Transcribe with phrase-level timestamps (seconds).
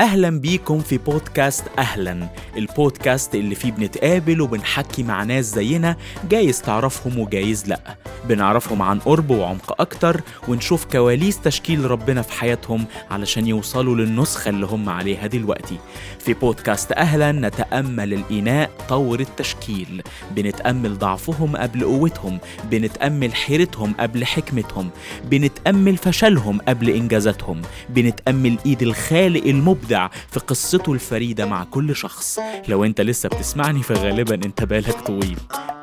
[0.00, 5.96] أهلا بيكم في بودكاست أهلا البودكاست اللي فيه بنتقابل وبنحكي مع ناس زينا
[6.30, 7.96] جايز تعرفهم وجايز لأ.
[8.28, 14.66] بنعرفهم عن قرب وعمق أكتر ونشوف كواليس تشكيل ربنا في حياتهم علشان يوصلوا للنسخة اللي
[14.66, 15.76] هم عليها دلوقتي.
[16.18, 20.02] في بودكاست أهلا نتأمل الإناء طور التشكيل.
[20.36, 22.38] بنتأمل ضعفهم قبل قوتهم.
[22.70, 24.90] بنتأمل حيرتهم قبل حكمتهم.
[25.24, 27.62] بنتأمل فشلهم قبل إنجازاتهم.
[27.88, 29.87] بنتأمل إيد الخالق المبدع
[30.30, 32.38] في قصته الفريدة مع كل شخص.
[32.68, 35.38] لو أنت لسه بتسمعني فغالبا أنت بالك طويل.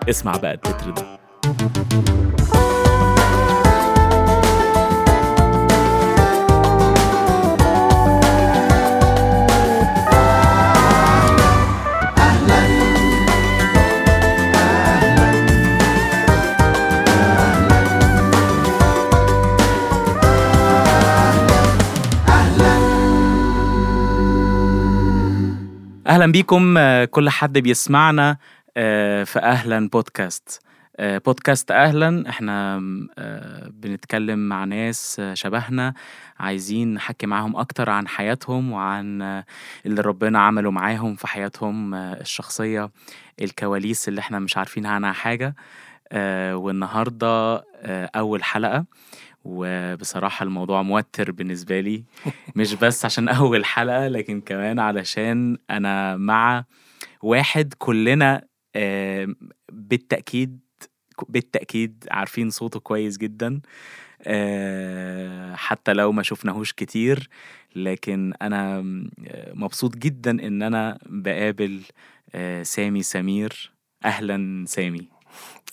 [0.10, 1.20] اسمع بقى التتر ده.
[26.08, 28.38] أهلا بيكم آه، كل حد بيسمعنا
[28.78, 30.60] آه، في أهلا بودكاست.
[30.98, 32.80] آه، بودكاست أهلا إحنا
[33.70, 35.94] بنتكلم مع ناس شبهنا
[36.40, 39.22] عايزين نحكي معاهم أكتر عن حياتهم وعن
[39.86, 42.90] اللي ربنا عمله معاهم في حياتهم الشخصية
[43.42, 45.56] الكواليس اللي إحنا مش عارفين عنها حاجة.
[46.54, 48.86] والنهاردة آه، أول حلقة.
[49.46, 52.04] وبصراحة الموضوع موتر بالنسبة لي.
[52.56, 56.66] مش بس عشان أول حلقة لكن كمان علشان أنا مع
[57.22, 58.48] واحد كلنا
[59.72, 60.60] بالتأكيد
[61.30, 63.62] بالتأكيد عارفين صوته كويس جدا.
[64.22, 67.30] آه، حتى لو ما شفناهوش كتير
[67.76, 68.82] لكن أنا
[69.54, 71.82] مبسوط جدا إن أنا بقابل
[72.36, 73.72] آه، سامي سمير.
[74.06, 75.08] أهلا سامي.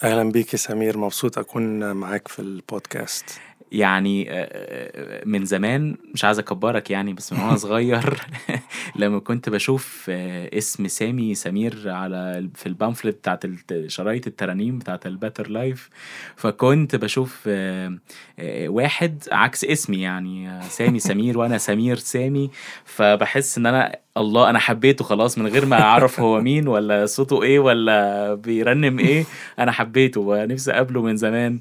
[0.02, 0.98] أهلا بيك يا سمير.
[0.98, 3.40] مبسوط أكون معاك في البودكاست.
[3.72, 8.20] يعني آه، من زمان مش عايز أكبرك يعني بس من وأنا صغير
[8.96, 13.44] لما كنت بشوف آه، اسم سامي سمير على في ال pamphlet بتاعت
[13.86, 15.90] شرايط الترانيم بتاعت ال Better Life
[16.36, 17.98] فكنت بشوف آه،
[18.38, 22.50] آه، واحد عكس اسمي يعني آه، سامي سمير وأنا سمير سامي
[22.84, 27.42] فبحس إن أنا الله أنا حبيته خلاص من غير ما أعرف هو مين ولا صوته
[27.42, 29.24] إيه ولا بيرنم إيه
[29.58, 31.60] أنا حبيته ونفسي أقابله من زمان.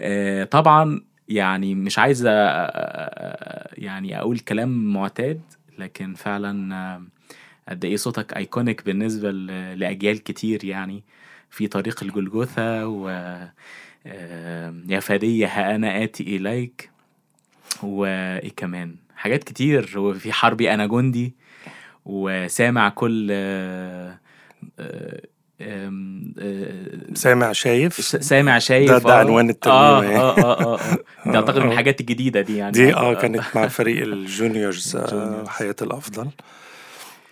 [0.00, 1.00] آه، طبعا
[1.32, 2.26] يعني مش عايز
[3.76, 5.40] يعني أقول كلام معتاد
[5.78, 7.02] لكن فعلا آه،
[7.68, 9.30] قد إيه صوتك ايكونيك بالنسبة
[9.74, 11.02] لأجيال كتير يعني.
[11.50, 13.08] في طريق الجلجوثا و
[14.06, 16.90] آه، يا فدية ها أنا آتي إليك
[17.82, 19.98] وإيه كمان؟ حاجات كتير.
[19.98, 21.34] وفي حربي أنا جندي
[22.04, 24.18] وسامع كل آه،
[27.14, 29.18] سامع شايف سامع شايف ده- ده آه.
[29.18, 30.16] عنوان الترنيمة آه يعني.
[30.16, 30.98] آه آه آه, آه.
[31.30, 31.72] دي أعتقد من آه.
[31.72, 35.44] الحاجات الجديدة دي يعني دي آه كانت مع فريق الجونيورز آه،.
[35.48, 36.28] حياة الأفضل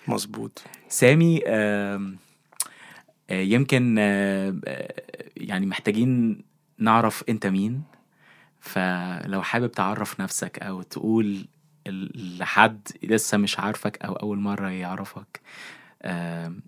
[0.09, 2.01] مظبوط سامي آه،
[3.31, 4.95] يمكن آه، آه،
[5.37, 6.43] يعني محتاجين
[6.79, 7.83] نعرف أنت مين
[8.61, 11.47] فلو حابب تعرف نفسك أو تقول
[12.39, 15.41] لحد لسه مش عارفك أو أول مرة يعرفك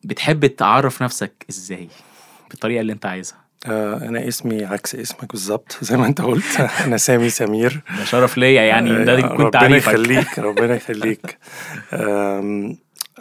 [0.05, 1.89] بتحب تعرف نفسك إزاي؟
[2.51, 3.43] بالطريقة اللي أنت عايزها.
[3.67, 6.61] آه أنا اسمي عكس اسمك بالظبط زي ما أنت قلت.
[6.87, 7.81] أنا سامي سمير.
[7.99, 11.39] ده شرف ليا يعني ده آه، يكون ربنا تعريفك يخليك ربنا يخليك.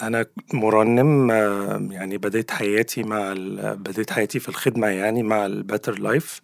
[0.02, 5.54] أنا مرنم آه، يعني بديت حياتي مع ال- بديت حياتي في الخدمة يعني مع ال
[5.54, 6.42] Better Life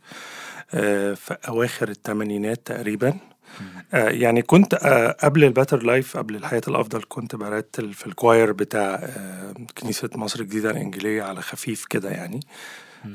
[0.73, 3.13] آه، في أواخر الثمانينات تقريبا.
[3.93, 8.15] آه، يعني كنت آه، قبل ال Better Life قبل الحياة الأفضل كنت برتل في ال
[8.15, 12.39] choir بتاع آه، كنيسة مصر الجديدة الإنجيلية على خفيف كده يعني.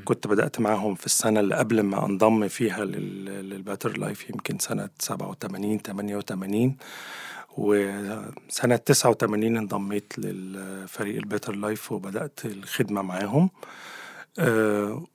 [0.04, 4.59] كنت بدأت معاهم في السنة اللي قبل ما انضم فيها لل- لل Better Life يمكن
[4.59, 6.76] سنة 87 88
[7.56, 13.43] وسنة 89 انضميت للفريق ال Better Life وبدأت الخدمة معاهم.
[13.44, 13.66] آه،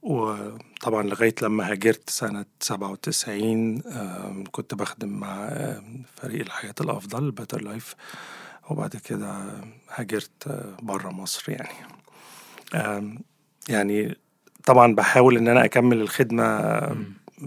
[0.01, 5.83] وطبعا لغاية لما هاجرت سنة 97 آه، كنت بخدم مع آه،
[6.15, 7.95] فريق الحياة الأفضل ال Better Life
[8.69, 9.53] وبعد كده
[9.95, 11.87] هاجرت بره مصر يعني.
[13.69, 14.17] يعني
[14.65, 16.79] طبعا بحاول إن أنا أكمل الخدمة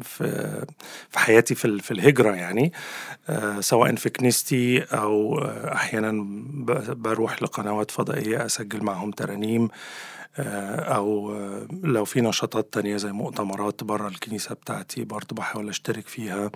[0.03, 0.65] في
[1.11, 2.73] في حياتي في في الهجرة يعني
[3.29, 6.27] آه، سواء في كنيستي أو آه، أحيانا
[6.95, 9.69] بروح لقنوات فضائية أسجل معهم ترانيم
[10.39, 16.09] آه، أو آه، لو في نشاطات تانية زي مؤتمرات بره الكنيسة بتاعتي برضه بحاول أشترك
[16.09, 16.51] فيها.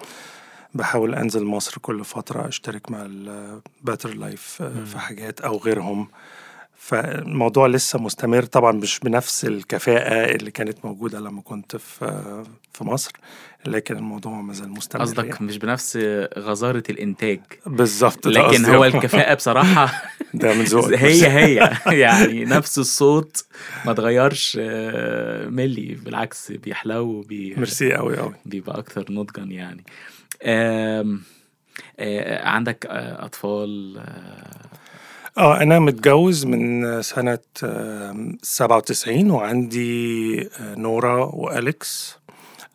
[0.75, 6.09] بحاول أنزل مصر كل فترة أشترك مع ال Better Life في حاجات أو غيرهم.
[6.76, 13.12] فالموضوع لسه مستمر طبعا مش بنفس الكفاءة اللي كانت موجودة لما كنت في في مصر.
[13.66, 15.46] لكن الموضوع ما زال مستمر قصدك يعني.
[15.46, 15.96] مش بنفس
[16.38, 17.40] غزارة الإنتاج.
[17.66, 18.64] بالظبط لكن.
[18.64, 20.02] هو الكفاءة بصراحة
[20.34, 20.94] ده من ذوقك.
[20.94, 21.70] هي هي.
[22.00, 23.44] يعني نفس الصوت
[23.84, 29.84] ما اتغيرش آه، ملي بالعكس بيحلو وبي ميرسي قوي قوي بيبقى أكتر نضجا يعني.
[30.43, 31.22] آم،
[31.99, 34.61] آه، عندك آه، أطفال آه،
[35.38, 36.84] آه أنا متجوز من
[37.64, 42.19] آم، 97 وعندي نورا وأليكس.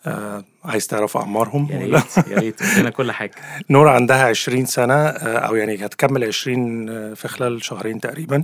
[0.08, 3.32] آه، عايز تعرف أعمارهم يا ريت يا ريت لنا كل حاجة.
[3.70, 8.44] نورا عندها 20 سنة آه، أو يعني هتكمل 20 آه، في خلال شهرين تقريبا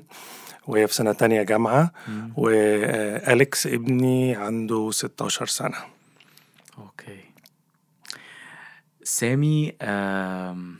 [0.67, 1.91] وهي في سنة تانية جامعة.
[2.07, 2.33] مم.
[2.35, 5.77] واليكس ابني عنده 16 سنة.
[6.77, 7.19] أوكي.
[9.03, 10.75] سامي آم،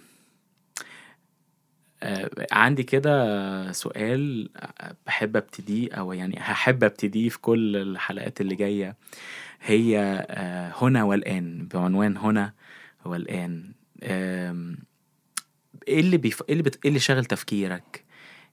[2.04, 4.50] آه، عندي كده سؤال
[5.08, 8.96] بحب أبتديه أو يعني هحب أبتديه في كل الحلقات اللي جاية.
[9.66, 12.54] هي آه، هنا والآن بعنوان هنا
[13.06, 13.74] والآن.
[14.04, 14.78] آم،
[15.88, 16.42] إيه اللي بيف...
[16.42, 16.76] إيه اللي بت...
[16.84, 18.06] إيه اللي شاغل تفكيرك؟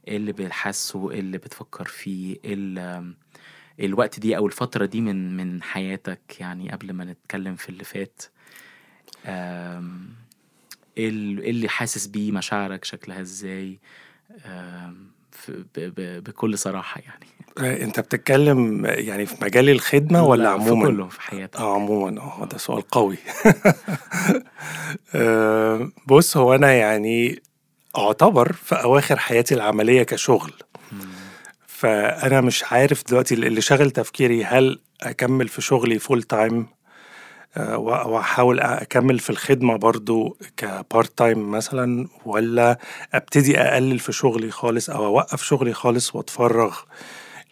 [0.08, 3.14] إيه اللي بتحسه إيه اللي بتفكر فيه؟ إيه اللي...
[3.80, 8.22] الوقت دي أو الفترة دي من من حياتك؟ يعني قبل ما نتكلم في اللي فات.
[9.26, 10.08] آم،
[10.98, 13.80] إيه ال- إيه اللي حاسس بيه مشاعرك؟ شكلها إزاي؟
[15.48, 15.78] ب...
[15.78, 16.24] ب...
[16.24, 17.26] بكل صراحة يعني.
[17.60, 21.56] انت بتتكلم يعني في مجال الخدمة ولا لا، عموما؟ في كله في حياتك.
[21.56, 22.20] آه عموما.
[22.20, 23.16] آه ده سؤال قوي.
[25.14, 27.42] آه، بص هو أنا يعني
[27.98, 30.52] أعتبر في أواخر حياتي العملية كشغل.
[31.66, 36.66] فأنا مش عارف دلوقتي اللي شغل تفكيري هل أكمل في شغلي full time
[37.56, 42.78] وأحاول أكمل في الخدمة برضو ك part time مثلا ولا
[43.14, 46.78] أبتدي أقلل في شغلي خالص أو أوقف شغلي خالص وأتفرغ؟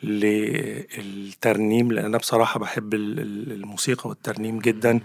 [0.03, 5.01] للترنيم لأن أنا بصراحة بحب ال- ال- الموسيقى والترنيم جدا.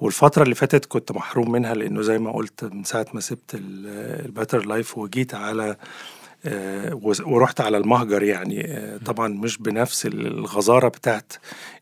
[0.00, 3.70] والفترة اللي فاتت كنت محروم منها لأنه زي ما قلت من ساعة ما سبت ال
[3.70, 5.76] Better Life وجيت على
[6.46, 11.32] آه، ورحت على المهجر يعني آه، طبعا مش بنفس الغزارة بتاعت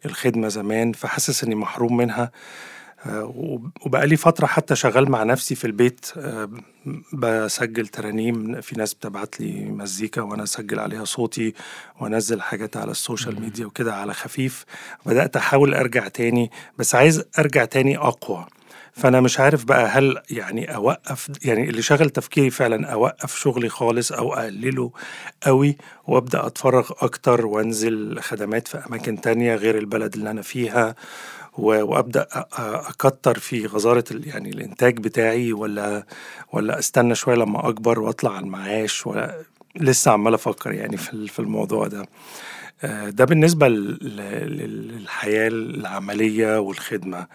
[0.06, 2.30] الخدمة زمان فحاسس إني محروم منها.
[3.06, 6.50] آه، وب- وبقالي فترة حتى شغال مع نفسي في البيت آه،
[7.12, 8.60] بسجل ترانيم.
[8.60, 11.54] في ناس بتبعت لي مزيكا وأنا أسجل عليها صوتي
[12.00, 14.64] وأنزل حاجات على ال social media وكده على خفيف.
[15.06, 18.46] بدأت أحاول أرجع تاني بس عايز أرجع تاني أقوى.
[18.92, 24.12] فأنا مش عارف بقى هل يعني أوقف يعني اللي شغل تفكيري فعلا أوقف شغلي خالص
[24.12, 24.92] أو أقلله
[25.42, 25.76] قوي
[26.06, 30.94] وأبدأ أتفرغ أكتر وأنزل خدمات في أماكن تانية غير البلد اللي أنا فيها.
[31.58, 32.26] وأبدأ
[32.88, 36.06] أكتر في غزارة يعني الإنتاج بتاعي ولا
[36.52, 39.42] ولا أستنى شوية لما أكبر وأطلع على المعاش ولا
[39.76, 42.06] لسه عمال أفكر يعني في في الموضوع ده.
[42.84, 47.26] آه، ده بالنسبة لل- لل- للحياة العملية والخدمة.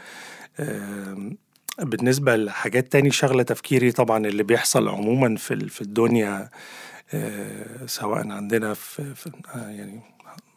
[1.80, 6.50] بالنسبة لحاجات تاني شغلة تفكيري طبعا اللي بيحصل عموما في في الدنيا
[7.13, 10.02] آه، سواء عندنا في, في آه، يعني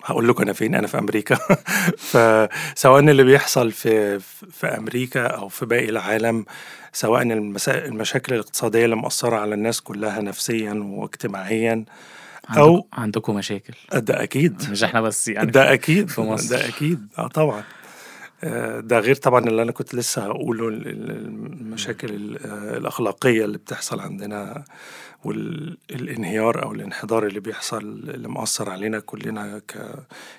[0.04, 1.38] هقول لكم أنا فين أنا في أمريكا.
[2.10, 4.18] فسواء اللي بيحصل في
[4.50, 6.44] في أمريكا أو في باقي العالم
[6.92, 7.84] سواء المسا...
[7.84, 11.84] المشاكل الاقتصادية اللي مأثرة على الناس كلها نفسيا واجتماعيا
[12.48, 13.74] عندكم عندكم مشاكل.
[13.94, 14.70] ده أكيد.
[14.70, 15.50] مش إحنا بس يعني.
[15.50, 16.08] ده أكيد.
[16.10, 16.50] في مصر.
[16.56, 17.06] ده أكيد.
[17.18, 17.62] آه طبعا.
[18.44, 21.10] آه، ده غير طبعا اللي أنا كنت لسه هقوله ال- ال-
[21.60, 24.64] المشاكل ال- آه، الأخلاقية اللي بتحصل عندنا
[25.24, 29.60] والانهيار أو الانحدار اللي بيحصل اللي مأثر علينا كلنا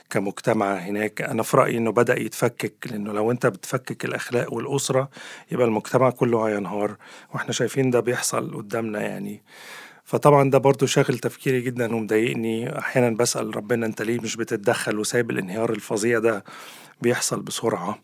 [0.09, 1.21] كمجتمع هناك.
[1.21, 5.09] أنا في رأيي إنه بدأ يتفكك لأنه لو أنت بتفكك الأخلاق والأسرة
[5.51, 6.95] يبقى المجتمع كله هينهار
[7.33, 9.41] وإحنا شايفين ده بيحصل قدامنا يعني.
[10.05, 12.79] فطبعا ده برضو شاغل تفكيري جدا ومضايقني.
[12.79, 16.43] أحيانا بسأل ربنا أنت ليه مش بتتدخل وسايب الانهيار الفظيع ده
[17.01, 17.99] بيحصل بسرعة.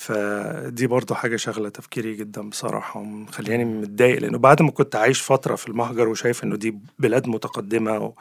[0.00, 5.54] فدي برضو حاجة شاغلة تفكيري جدا بصراحة ومخلياني متضايق لأنه بعد ما كنت عايش فترة
[5.56, 8.12] في المهجر وشايف إنه دي بلاد متقدمة و...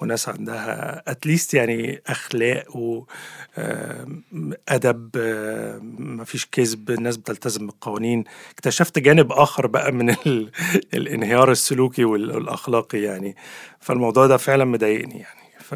[0.00, 2.64] وناس عندها أتليست يعني أخلاق
[4.36, 5.10] وأدب
[5.98, 8.24] مفيش كذب الناس بتلتزم بالقوانين.
[8.50, 10.50] اكتشفت جانب آخر بقى من ال...
[10.94, 13.36] الانهيار السلوكي وال- والأخلاقي يعني.
[13.80, 15.40] فالموضوع ده فعلا مضايقني يعني.
[15.60, 15.74] ف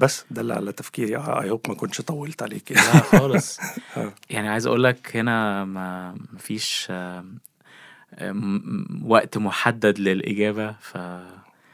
[0.00, 1.16] بس ده اللي على تفكيري.
[1.16, 2.70] I hope ما كنتش طولت عليك.
[2.70, 2.86] يعني.
[2.86, 3.58] لا خالص.
[3.96, 4.14] آه.
[4.30, 7.38] يعني عايز أقول لك هنا ما مفيش آم،
[8.18, 10.98] آم، وقت محدد للإجابة ف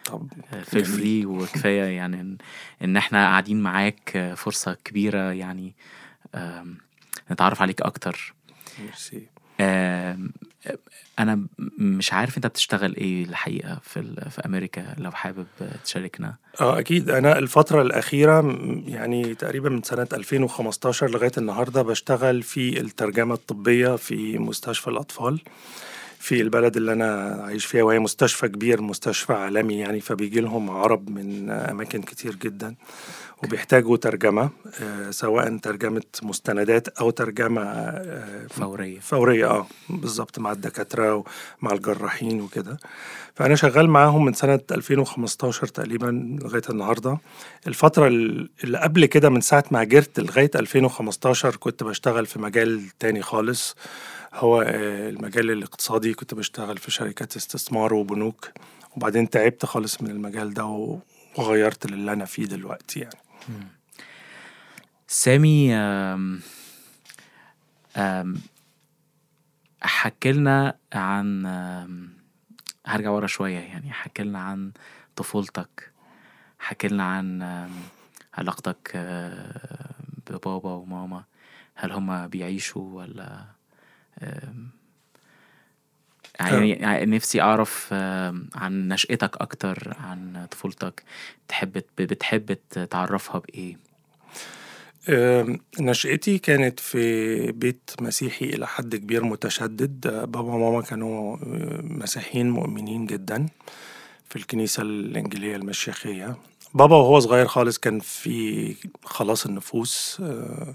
[0.04, 0.28] طب
[0.64, 2.36] feel free وكفاية يعني
[2.82, 5.74] إن, إحنا قاعدين معاك فرصة كبيرة يعني
[7.30, 8.34] نتعرف عليك أكتر.
[8.80, 9.26] ميرسي
[11.18, 11.46] أنا
[11.78, 15.46] مش عارف أنت بتشتغل إيه الحقيقة في في أمريكا لو حابب
[15.84, 16.34] تشاركنا.
[16.60, 17.10] آه أكيد.
[17.10, 24.38] أنا الفترة الأخيرة يعني تقريبا من سنة 2015 لغاية النهارده بشتغل في الترجمة الطبية في
[24.38, 25.40] مستشفى الأطفال
[26.18, 31.10] في البلد اللي أنا عايش فيها وهي مستشفى كبير مستشفى عالمي يعني فبيجي لهم عرب
[31.10, 32.74] من أماكن كتير جدا.
[33.44, 34.50] وبيحتاجوا ترجمة
[34.82, 39.00] آه، سواء ترجمة مستندات أو ترجمة آه، فورية.
[39.00, 41.14] فورية آه بالظبط مع الدكاترة
[41.62, 42.78] ومع الجراحين وكده.
[43.34, 47.18] فأنا شغال معاهم من سنة 2015 تقريبا لغاية النهاردة.
[47.66, 53.22] الفترة اللي قبل كده من ساعة ما هاجرت لغاية 2015 كنت بشتغل في مجال تاني
[53.22, 53.76] خالص.
[54.34, 58.48] هو آه، المجال الاقتصادي كنت بشتغل في شركات استثمار وبنوك.
[58.96, 60.64] وبعدين تعبت خالص من المجال ده
[61.38, 63.25] وغيرت للي أنا فيه دلوقتي يعني.
[65.08, 66.40] سامي آم
[67.96, 68.34] آم
[70.92, 71.46] عن
[72.86, 74.72] هرجع ورا شوية يعني حكي لنا عن
[75.16, 75.92] طفولتك
[76.58, 77.42] حكي لنا عن
[78.34, 79.90] علاقتك آه،
[80.30, 81.24] ببابا وماما
[81.74, 83.44] هل هما بيعيشوا ولا
[86.40, 91.02] يعني, يعني نفسي أعرف آم، عن نشأتك أكتر عن طفولتك.
[91.48, 92.56] تحب بتحب
[92.90, 93.76] تعرفها بإيه؟
[95.08, 100.06] آم، نشأتي كانت في بيت مسيحي إلى حد كبير متشدد.
[100.06, 103.46] آه، بابا وماما كانوا آه، مسيحيين مؤمنين جدا
[104.28, 106.36] في الكنيسة الإنجيلية المشيخية.
[106.74, 110.74] بابا وهو صغير خالص كان في خلاص النفوس آه،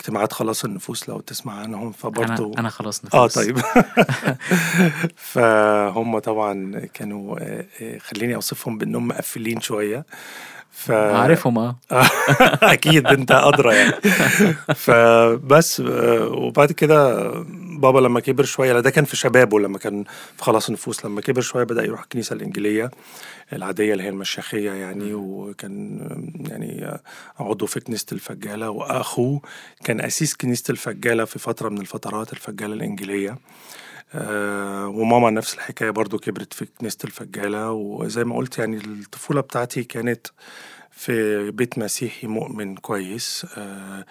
[0.00, 3.34] اجتماعات خلاص النفوس لو تسمع عنهم فبرضه أنا أنا خلاص آه نفوس.
[3.34, 3.58] طيب.
[5.32, 10.04] فهم طبعا كانوا آه، آه، خليني أوصفهم بأنهم مقفلين شوية.
[10.72, 11.76] ف عارفهم آه.
[12.62, 13.92] أكيد أنت أدرى يعني.
[14.74, 17.30] فبس آه، وبعد كده
[17.78, 20.04] بابا لما كبر شوية ده كان في شبابه لما كان
[20.36, 22.90] في خلاص النفوس لما كبر شوية بدأ يروح الكنيسة الإنجيلية
[23.52, 27.00] العادية اللي هي المشيخية يعني وكان آه، يعني آه،
[27.40, 29.40] عضو في كنيسة الفجالة وأخوه
[29.84, 33.38] كان أسيس كنيسة الفجالة في فترة من الفترات الفجالة الإنجيلية.
[34.88, 40.26] وماما نفس الحكاية برضو كبرت في كنيسة الفجالة وزي ما قلت يعني الطفولة بتاعتي كانت
[40.90, 44.04] في بيت مسيحي مؤمن كويس آه،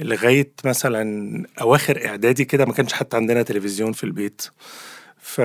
[0.00, 4.42] لغاية مثلا أواخر إعدادي كده ما كانش حتى عندنا تلفزيون في البيت.
[5.18, 5.40] ف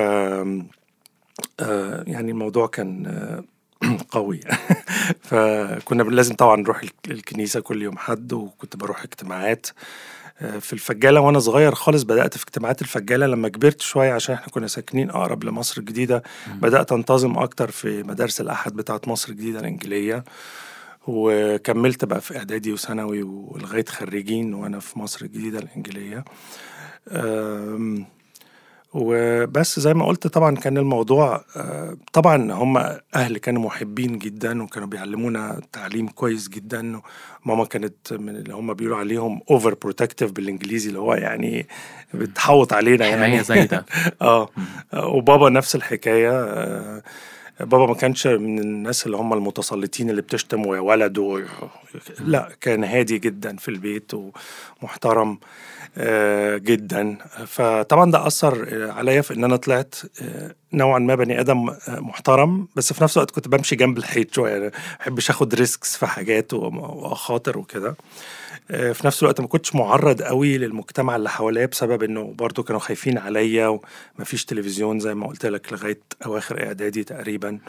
[1.59, 3.43] آه، يعني الموضوع كان آه،
[4.11, 4.39] قوي.
[5.29, 9.67] فكنا لازم طبعا نروح الك- الكنيسة كل يوم حد وكنت بروح اجتماعات.
[9.67, 9.71] آه،
[10.60, 14.67] في الفجالة وأنا صغير خالص بدأت في اجتماعات الفجالة لما كبرت شوية عشان إحنا كنا
[14.67, 16.24] ساكنين أقرب لمصر الجديدة.
[16.62, 20.24] بدأت أنتظم أكتر في مدارس الأحد بتاعة مصر الجديدة الإنجيلية
[21.08, 26.25] وكملت بقى في إعدادي وثانوي ولغاية خريجين وأنا في مصر الجديدة الإنجيلية
[27.12, 28.06] أم،
[28.97, 32.77] وبس زي ما قلت طبعا كان الموضوع آه، طبعا هم
[33.15, 37.01] أهل كانوا محبين جدا وكانوا بيعلمونا تعليم كويس جدا
[37.45, 41.67] ماما كانت من اللي هم بيقولوا عليهم overprotective بالإنجليزي اللي هو يعني
[42.13, 43.43] بتحوط علينا يعني.
[43.43, 43.85] زايدة.
[44.21, 44.49] آه.
[44.93, 47.03] وبابا نفس الحكاية آه،
[47.59, 51.41] بابا ما كانش من الناس اللي هم المتسلطين اللي بتشتم ويا ولد و...
[52.19, 54.11] لا كان هادي جدا في البيت
[54.83, 55.37] ومحترم
[55.97, 57.17] آه، جدا.
[57.47, 62.67] فطبعا ده أثر عليا في إن أنا طلعت آه، نوعا ما بني آدم آه، محترم.
[62.75, 66.07] بس في نفس الوقت كنت بمشي جنب الحيط شوية يعني ما بحبش آخد ريسكس في
[66.07, 67.95] حاجات وأخاطر وكده.
[68.67, 73.17] في نفس الوقت ما كنتش معرض قوي للمجتمع اللي حواليا بسبب إنه برضو كانوا خايفين
[73.17, 73.79] عليا
[74.19, 77.59] ومفيش تلفزيون زي ما قلت لك لغاية أواخر إعدادي تقريبا.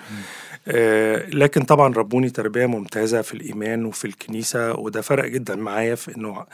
[0.68, 6.16] آه، لكن طبعا ربوني تربية ممتازة في الإيمان وفي الكنيسة وده فرق جدا معايا في
[6.16, 6.46] إنه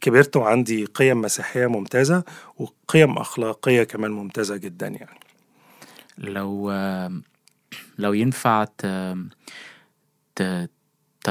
[0.00, 2.24] كبرت وعندي قيم مسيحية ممتازة
[2.56, 5.20] وقيم أخلاقية كمان ممتازة جدا يعني.
[6.18, 6.72] لو
[7.98, 8.86] لو ينفع ت...
[10.36, 10.68] ت...
[11.24, 11.30] ت...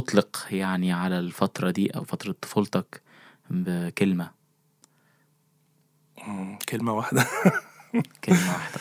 [0.00, 3.02] تطلق يعني على الفترة دي أو فترة طفولتك
[3.50, 4.30] بكلمة؟
[6.26, 7.26] مم، كلمة واحدة.
[8.24, 8.80] كلمة واحدة.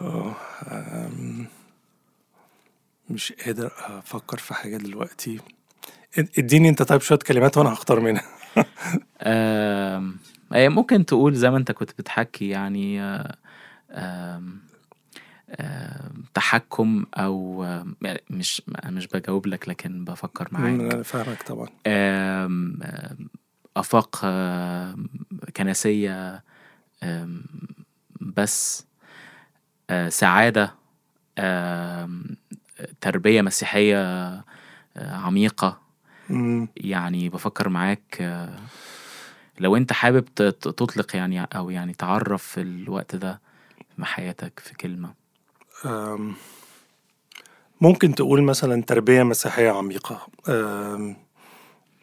[0.00, 0.36] آه،
[3.10, 5.40] مش قادر أفكر في حاجة دلوقتي.
[6.38, 8.24] إديني أنت طيب شوية كلمات وأنا هختار منها.
[10.68, 13.02] ممكن تقول زي ما أنت كنت بتحكي يعني
[13.90, 14.42] آه،
[16.34, 20.80] تحكم أو آم، يعني مش مش بجاوب لك لكن بفكر معاك.
[20.80, 21.68] أنا فاهمك طبعا.
[25.56, 26.42] كنسية
[27.02, 27.44] آم،
[28.20, 28.86] بس
[29.90, 30.74] آه، سعادة
[31.38, 32.24] آم،
[33.00, 34.44] تربية مسيحية آه،
[34.96, 35.80] عميقة.
[36.30, 36.68] مم.
[36.76, 38.58] يعني بفكر معاك آه،
[39.60, 43.40] لو أنت حابب تطلق يعني أو يعني تعرف في الوقت ده
[43.96, 45.08] في حياتك في كلمة.
[45.08, 45.14] آم،
[47.80, 50.26] ممكن تقول مثلا تربية مسيحية عميقة.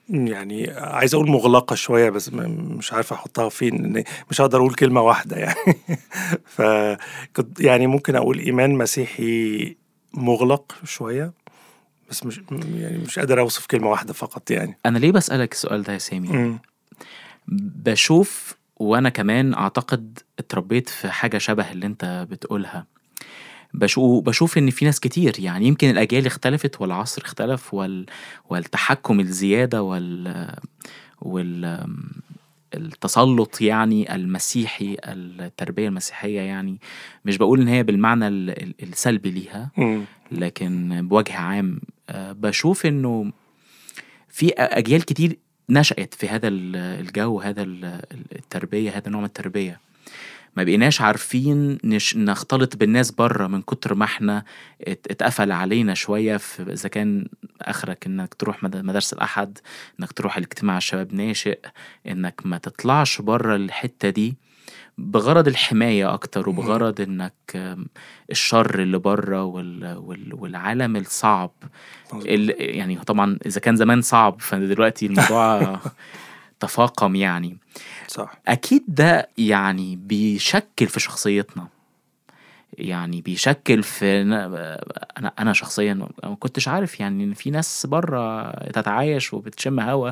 [0.10, 5.38] يعني عايز أقول مغلقة شوية بس مش عارف أحطها فين مش هقدر أقول كلمة واحدة
[5.38, 5.78] يعني.
[6.56, 9.76] فكنت يعني ممكن أقول إيمان مسيحي
[10.14, 11.34] مغلق شوية
[12.10, 14.78] بس مش يعني مش قادر أوصف كلمة واحدة فقط يعني.
[14.86, 16.60] أنا ليه بسألك السؤال ده يا سامي؟ م.
[17.48, 22.86] بشوف وأنا كمان أعتقد اتربيت في حاجة شبه اللي أنت بتقولها.
[23.74, 25.36] بشوف بشوف إن في ناس كتير.
[25.40, 28.06] يعني يمكن الأجيال اختلفت والعصر اختلف وال
[28.50, 30.56] والتحكم الزيادة وال
[31.22, 31.88] وال
[32.74, 36.80] التسلط يعني المسيحي التربية المسيحية يعني
[37.26, 38.28] مش بقول إن هي بالمعنى
[38.84, 39.72] السلبي ليها
[40.32, 41.82] لكن بوجه عام
[42.16, 43.32] بشوف إنه
[44.30, 45.38] في أجيال كتير
[45.70, 49.80] نشأت في هذا الجو هذا التربية هذا النوع من التربية.
[50.58, 52.18] ما بقيناش عارفين نش...
[52.18, 54.44] نختلط بالناس بره من كتر ما إحنا
[54.88, 57.28] اتقفل علينا شوية في إذا كان
[57.62, 59.58] آخرك إنك تروح مدارس الأحد
[60.00, 61.60] إنك تروح الاجتماع الشباب ناشئ
[62.08, 64.36] إنك ما تطلعش بره الحتة دي
[64.98, 67.78] بغرض الحماية أكتر وبغرض إنك
[68.32, 69.98] الشر اللي بره وال...
[69.98, 70.34] وال...
[70.34, 71.52] والعالم الصعب.
[72.14, 72.56] ال...
[72.60, 75.80] يعني طبعا إذا كان زمان صعب فدلوقتي الموضوع
[76.60, 77.58] تفاقم يعني.
[78.08, 78.40] صح.
[78.48, 81.68] أكيد ده يعني بيشكل في شخصيتنا.
[82.78, 89.34] يعني بيشكل في أنا أنا شخصيا ما كنتش عارف يعني إن في ناس بره تتعايش
[89.34, 90.12] وبتشم هوا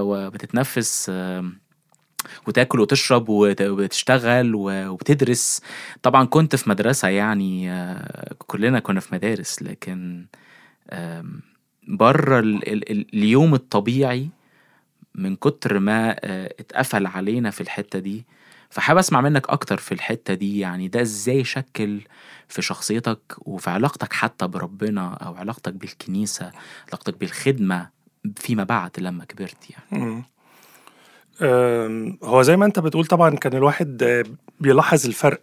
[0.00, 1.12] وبتتنفس
[2.46, 5.60] وتاكل وتشرب وبتشتغل وبتدرس.
[6.02, 7.72] طبعا كنت في مدرسة يعني
[8.38, 10.26] كلنا كنا في مدارس لكن
[11.88, 12.38] بره
[13.14, 14.28] اليوم الطبيعي
[15.14, 16.16] من كتر ما
[16.60, 18.24] اتقفل علينا في الحتة دي.
[18.70, 22.00] فحابب أسمع منك أكتر في الحتة دي يعني ده إزاي شكل
[22.48, 26.52] في شخصيتك وفي علاقتك حتى بربنا أو علاقتك بالكنيسة
[26.88, 27.88] علاقتك بالخدمة
[28.36, 30.04] فيما بعد لما كبرت يعني.
[32.24, 34.24] هو زي ما انت بتقول طبعا كان الواحد
[34.60, 35.40] بيلاحظ الفرق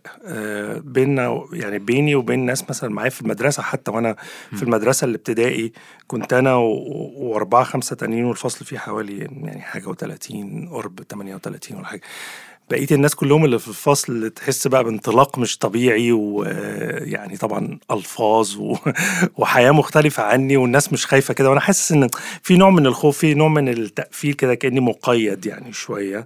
[0.85, 4.15] بيننا يعني بيني وبين ناس مثلا معايا في المدرسة حتى وأنا
[4.55, 5.71] في المدرسة الابتدائي
[6.07, 10.33] كنت أنا وأربعة خمسة تانيين والفصل فيه حوالي يعني حاجة و30
[10.71, 12.01] قرب 38 ولا حاجة.
[12.71, 18.77] بقية الناس كلهم اللي في الفصل تحس بقى بانطلاق مش طبيعي ويعني طبعا ألفاظ و...
[19.37, 21.49] وحياة مختلفة عني والناس مش خايفة كده.
[21.49, 22.09] وأنا حاسس إن
[22.43, 26.25] في نوع من الخوف في نوع من التقفيل كده كأني مقيد يعني شوية.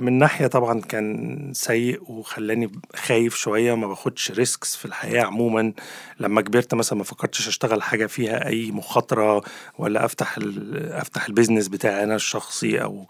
[0.00, 5.72] من ناحية طبعا كان سيء وخلاني خايف شوية ما باخدش risks في الحياة عموما.
[6.20, 9.42] لما كبرت مثلا ما فكرتش أشتغل حاجة فيها أي مخاطرة
[9.78, 10.92] ولا أفتح ال...
[10.92, 13.06] أفتح ال business بتاعي أنا الشخصي أو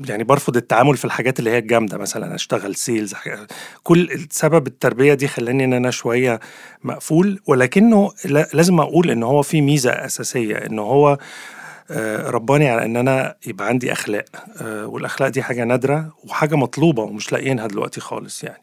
[0.00, 3.14] يعني برفض التعامل في الحاجات اللي هي الجامدة مثلا أشتغل sales
[3.82, 6.40] كل سبب التربية دي خلاني إن أنا شوية
[6.84, 8.10] مقفول ولكنه
[8.54, 11.18] لازم أقول إن هو في ميزة أساسية إن هو
[12.20, 14.24] رباني على إن أنا يبقى عندي أخلاق
[14.62, 18.62] والأخلاق دي حاجة نادرة وحاجة مطلوبة ومش لاقيينها دلوقتي خالص يعني.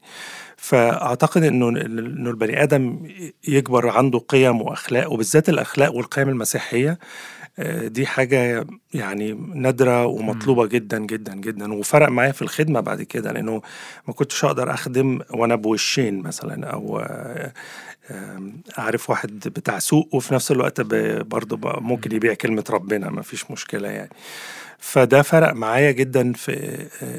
[0.58, 3.00] فأعتقد إنه إنه البني آدم
[3.48, 7.00] يكبر عنده قيم وأخلاق وبالذات الأخلاق والقيم المسيحية
[7.86, 13.62] دي حاجة يعني نادرة ومطلوبة جدا جدا جدا وفرق معايا في الخدمة بعد كده لأنه
[14.08, 17.00] ما كنتش أقدر أخدم وأنا بوشين مثلا أو
[18.80, 20.82] أعرف واحد بتاع سوق وفي نفس الوقت
[21.26, 24.10] برضه ممكن يبيع كلمة ربنا ما فيش مشكلة يعني.
[24.84, 26.52] فده فرق معايا جدا في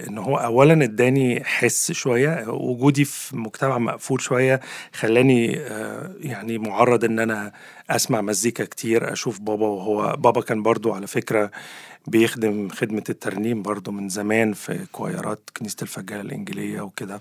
[0.09, 4.61] إن هو اولا إداني حس شوية وجودي في مجتمع مقفول شوية
[4.93, 5.47] خلاني
[6.21, 7.53] يعني معرض إن أنا
[7.91, 11.51] أسمع مزيكا كتير أشوف بابا وهو بابا كان برضو على فكرة
[12.07, 17.21] بيخدم خدمة الترنيم برضو من زمان في كويرات كنيسة الفجالة الإنجيلية وكده.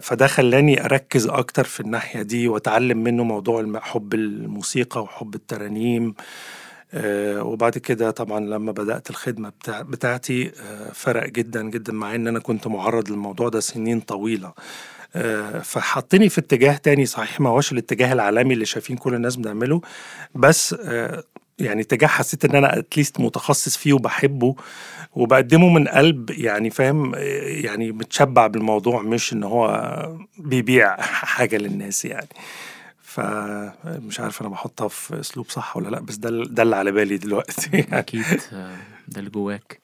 [0.00, 6.08] فده خلاني أركز أكتر في الناحية دي وأتعلم منه موضوع حب الموسيقى وحب الترانيم.
[6.08, 6.22] آه
[6.94, 12.38] وبعد كده طبعا لما بدأت الخدمة بتاع بتاعتي آه فرق جدا جدا مع إن أنا
[12.38, 14.52] كنت معرض للموضوع ده سنين طويلة.
[15.16, 19.80] آه فحطني في اتجاه تاني صحيح ما هوش الاتجاه العالمي اللي شايفين كل الناس بتعمله
[20.34, 20.76] بس
[21.58, 24.54] يعني اتجاه حسيت إن أنا اتليست متخصص فيه وبحبه
[25.14, 27.12] وبقدمه من قلب يعني فاهم
[27.64, 29.68] يعني متشبع بالموضوع مش إن هو
[30.38, 32.28] بيبيع حاجة للناس يعني.
[33.18, 37.16] فمش عارف أنا بحطها في أسلوب صح ولا لأ بس ده ده اللي على بالي
[37.16, 38.24] دلوقتي أكيد
[39.08, 39.80] ده اللي جواك.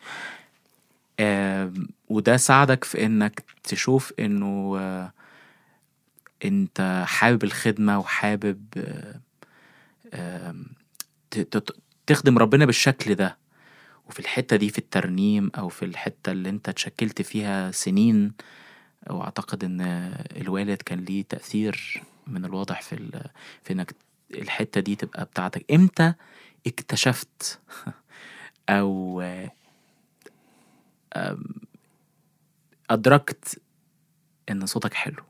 [1.20, 1.72] آه
[2.08, 5.12] وده ساعدك في إنك تشوف إنه آه
[6.44, 8.64] أنت حابب الخدمة وحابب
[10.14, 10.54] آه
[12.06, 13.36] تخدم ربنا بالشكل ده.
[14.08, 18.32] وفي الحتة دي في الترنيم أو في الحتة اللي أنت اتشكلت فيها سنين
[19.10, 19.80] واعتقد إن
[20.36, 23.10] الوالد كان ليه تأثير من الواضح في
[23.64, 23.94] في إنك
[24.34, 25.72] الحتة دي تبقى بتاعتك.
[25.72, 26.14] إمتى
[26.66, 27.60] اكتشفت
[28.68, 29.22] أو
[32.90, 33.60] أدركت
[34.50, 35.22] إن صوتك حلو؟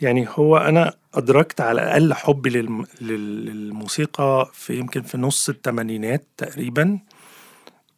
[0.00, 2.86] يعني هو أنا أدركت على الأقل حبي للم...
[3.00, 6.98] لل- للموسيقى في يمكن في نص الثمانينات تقريبا.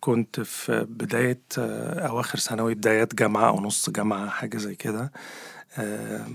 [0.00, 5.12] كنت في بداية آه، أواخر ثانوي بدايات جامعة أو نص جامعة حاجة زي كده.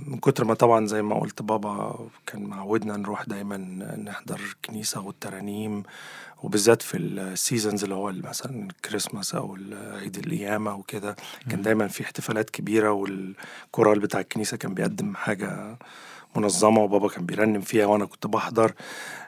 [0.08, 3.58] من كتر ما طبعا زي ما قلت بابا كان معودنا نروح دايما
[4.06, 5.84] نحضر الكنيسة والترانيم
[6.44, 9.58] وبالذات في ال seasons اللي هو مثلا الكريسماس أو
[10.02, 11.16] عيد القيامة وكده
[11.50, 15.78] كان دايما في احتفالات كبيرة والكورال بتاع الكنيسة كان بيقدم حاجة
[16.36, 18.74] منظمة وبابا كان بيرنم فيها وأنا كنت بحضر.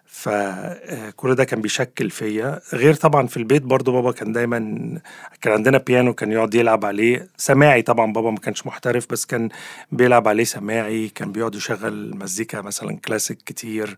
[0.10, 2.60] فكل ده كان بيشكل فيا.
[2.74, 4.60] غير طبعا في البيت برضو بابا كان دايما
[5.42, 7.28] كان عندنا بيانو كان يقعد يلعب عليه.
[7.38, 9.50] سماعي طبعا بابا ما كانش محترف بس كان
[9.92, 13.98] بيلعب عليه سماعي كان بيقعد يشغل مزيكا مثلا كلاسيك كتير.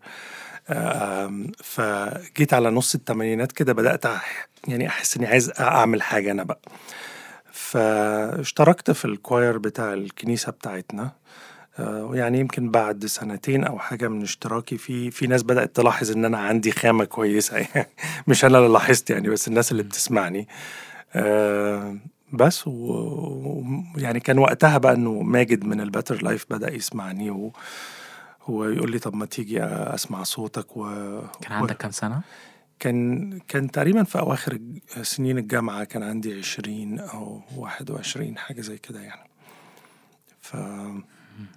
[1.64, 4.06] فجيت على نص الثمانينات كده بدأت
[4.68, 6.60] يعني أحس إني عايز أعمل حاجة أنا بقى.
[7.52, 11.12] فاشتركت في ال choir بتاع الكنيسة بتاعتنا.
[11.80, 16.26] آه، يعني يمكن بعد سنتين أو حاجة من اشتراكي في في ناس بدأت تلاحظ إن
[16.26, 17.58] أنا عندي خامة كويسة.
[17.58, 17.90] يعني
[18.28, 20.48] مش أنا اللي لاحظت يعني بس الناس اللي بتسمعني.
[21.14, 21.98] آه،
[22.34, 27.54] بس ويعني كان وقتها بقى إنه ماجد من ال Better Life بدأ يسمعني و
[28.48, 30.84] ويقول لي طب ما تيجي أسمع صوتك و
[31.42, 32.22] كان عندك كام سنة؟
[32.80, 34.60] كان كان تقريبا في أواخر
[35.02, 39.30] سنين الجامعة كان عندي 20 أو 21 حاجة زي كده يعني.
[40.42, 40.56] ف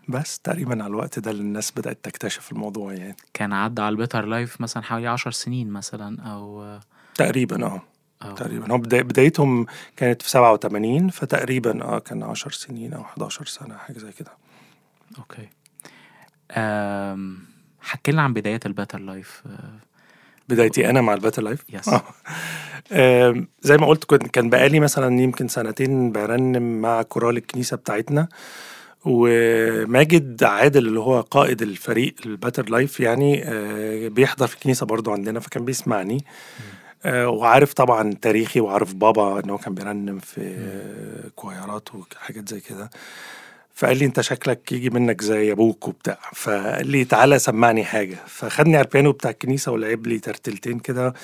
[0.08, 3.16] بس تقريبا على الوقت ده اللي الناس بدأت تكتشف الموضوع يعني.
[3.34, 6.78] كان عدى على ال Better Life مثلا حوالي عشر سنين مثلا أو
[7.14, 7.82] تقريبا آه.
[8.22, 8.72] أو تقريبا.
[8.72, 9.66] هو بدا- بدايتهم
[9.96, 14.30] كانت في 87 فتقريبا آه كان 10 سنين أو 11 سنة حاجة زي كده.
[15.18, 15.48] okay.
[17.80, 19.42] حكي لنا عن بدايات ال Better Life
[20.48, 21.88] بدايتي أنا مع ال Better Life yes.
[21.88, 23.44] آه.
[23.62, 28.28] زي ما قلت كنت كان بقالي مثلا يمكن سنتين برنم مع كورال الكنيسة بتاعتنا.
[29.04, 35.12] وماجد عادل اللي هو قائد الفريق ال Better Life يعني آه، بيحضر في الكنيسة برضو
[35.12, 36.24] عندنا فكان بيسمعني.
[37.04, 40.56] آه، وعارف طبعا تاريخي وعارف بابا إن هو كان بيرنم في
[41.36, 42.90] choir ات وحاجات زي كده.
[43.74, 46.18] فقال لي أنت شكلك يجي منك زي أبوك وبتاع.
[46.34, 48.16] فقال لي تعالى سمعني حاجة.
[48.26, 51.14] فخدني على البيانو بتاع الكنيسة ولعب لي ترتيلتين كده.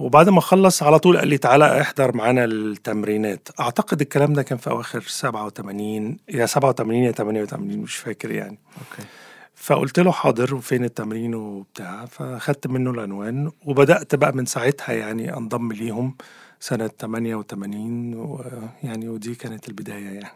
[0.00, 3.48] وبعد ما خلص على طول قال لي تعالى احضر معانا التمرينات.
[3.60, 8.58] أعتقد الكلام ده كان في أواخر 87 يا 87 يا 88 مش فاكر يعني.
[8.78, 9.08] okay.
[9.54, 15.72] فقلت له حاضر وفين التمرين وبتاع فأخدت منه العنوان وبدأت بقى من ساعتها يعني أنضم
[15.72, 16.16] ليهم
[16.60, 20.34] سنة 88 ويعني ودي كانت البداية يعني.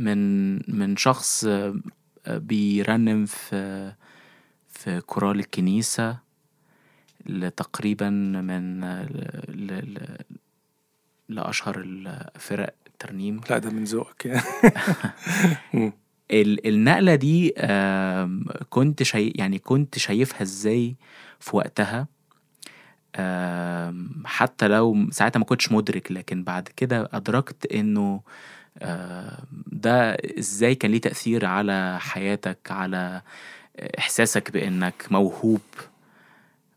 [0.00, 1.74] من من شخص آه،
[2.28, 3.92] بيرنم في
[4.76, 6.18] في كورال الكنيسة
[7.26, 9.16] لتقريبا من ل...
[9.48, 10.18] ل...
[11.28, 13.40] لأشهر الفرق الترنيم.
[13.50, 14.26] لا ده من ذوقك.
[15.72, 15.92] يعني
[16.30, 17.54] ال- النقلة دي
[18.70, 20.96] كنت شاي يعني كنت شايفها إزاي
[21.40, 22.06] في وقتها؟
[24.24, 28.20] حتى لو ساعتها ما كنتش مدرك لكن بعد كده أدركت إنه
[29.66, 33.22] ده إزاي كان ليه تأثير على حياتك على
[33.98, 35.60] إحساسك بإنك موهوب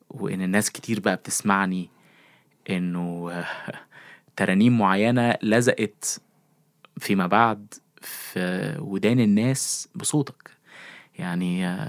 [0.09, 1.89] وإن الناس كتير بقى بتسمعني
[2.69, 3.31] إنه
[4.35, 6.21] ترانيم معينة لزقت
[6.99, 10.49] فيما بعد في ودان الناس بصوتك.
[11.19, 11.79] يعني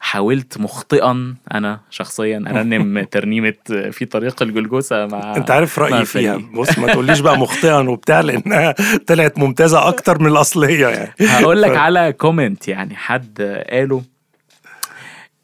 [0.00, 3.54] حاولت مخطئا أنا شخصيا أرنم ترنيمة
[3.90, 6.36] في طريق الجلجوسة مع أنت عارف رأيي فيها.
[6.36, 8.74] بص ما تقوليش بقى مخطئا وبتاع لأنها
[9.06, 11.12] طلعت ممتازة أكتر من الأصلية يعني.
[11.20, 14.02] هقول لك ف- على كومنت يعني حد قاله.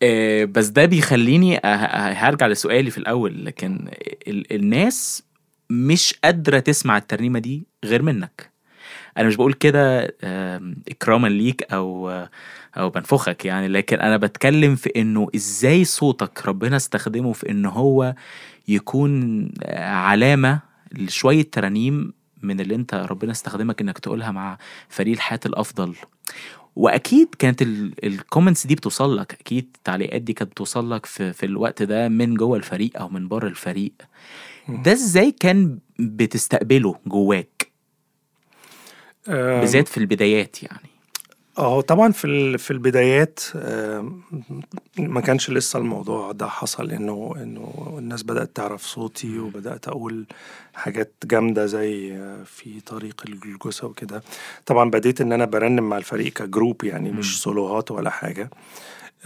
[0.03, 1.64] آه، بس ده بيخليني أه- أه-
[2.25, 3.88] هرجع لسؤالي في الأول لكن
[4.29, 5.23] ال- الناس
[5.71, 8.51] مش قادرة تسمع الترنيمة دي غير منك.
[9.18, 10.14] أنا مش بقول كده
[10.88, 12.11] إكراما ليك أو
[12.79, 18.14] أو بنفخك يعني لكن أنا بتكلم في إنه إزاي صوتك ربنا استخدمه في إن هو
[18.69, 20.61] يكون آه، علامة
[20.93, 22.12] لشوية ترانيم
[22.43, 25.95] من اللي أنت ربنا استخدمك إنك تقولها مع فريق الحياة الأفضل.
[26.77, 27.62] وأكيد كانت
[28.05, 32.09] ال comments دي بتوصل لك أكيد التعليقات دي كانت بتوصل لك في, في الوقت ده
[32.09, 33.93] من جوه الفريق أو من بره الفريق.
[34.69, 37.69] ده إزاي كان بتستقبله جواك؟
[39.61, 40.88] بالذات في البدايات يعني.
[41.59, 43.40] آه طبعا في في البدايات
[44.99, 50.27] ما كانش لسه الموضوع ده حصل إنه إنه الناس بدأت تعرف صوتي وبدأت أقول
[50.75, 54.23] حاجات جامدة زي آه، في طريق الجلجوسه وكده.
[54.66, 57.11] طبعا بديت إن أنا برنم مع الفريق كجروب يعني.
[57.11, 58.51] مش سولوهات ولا حاجة.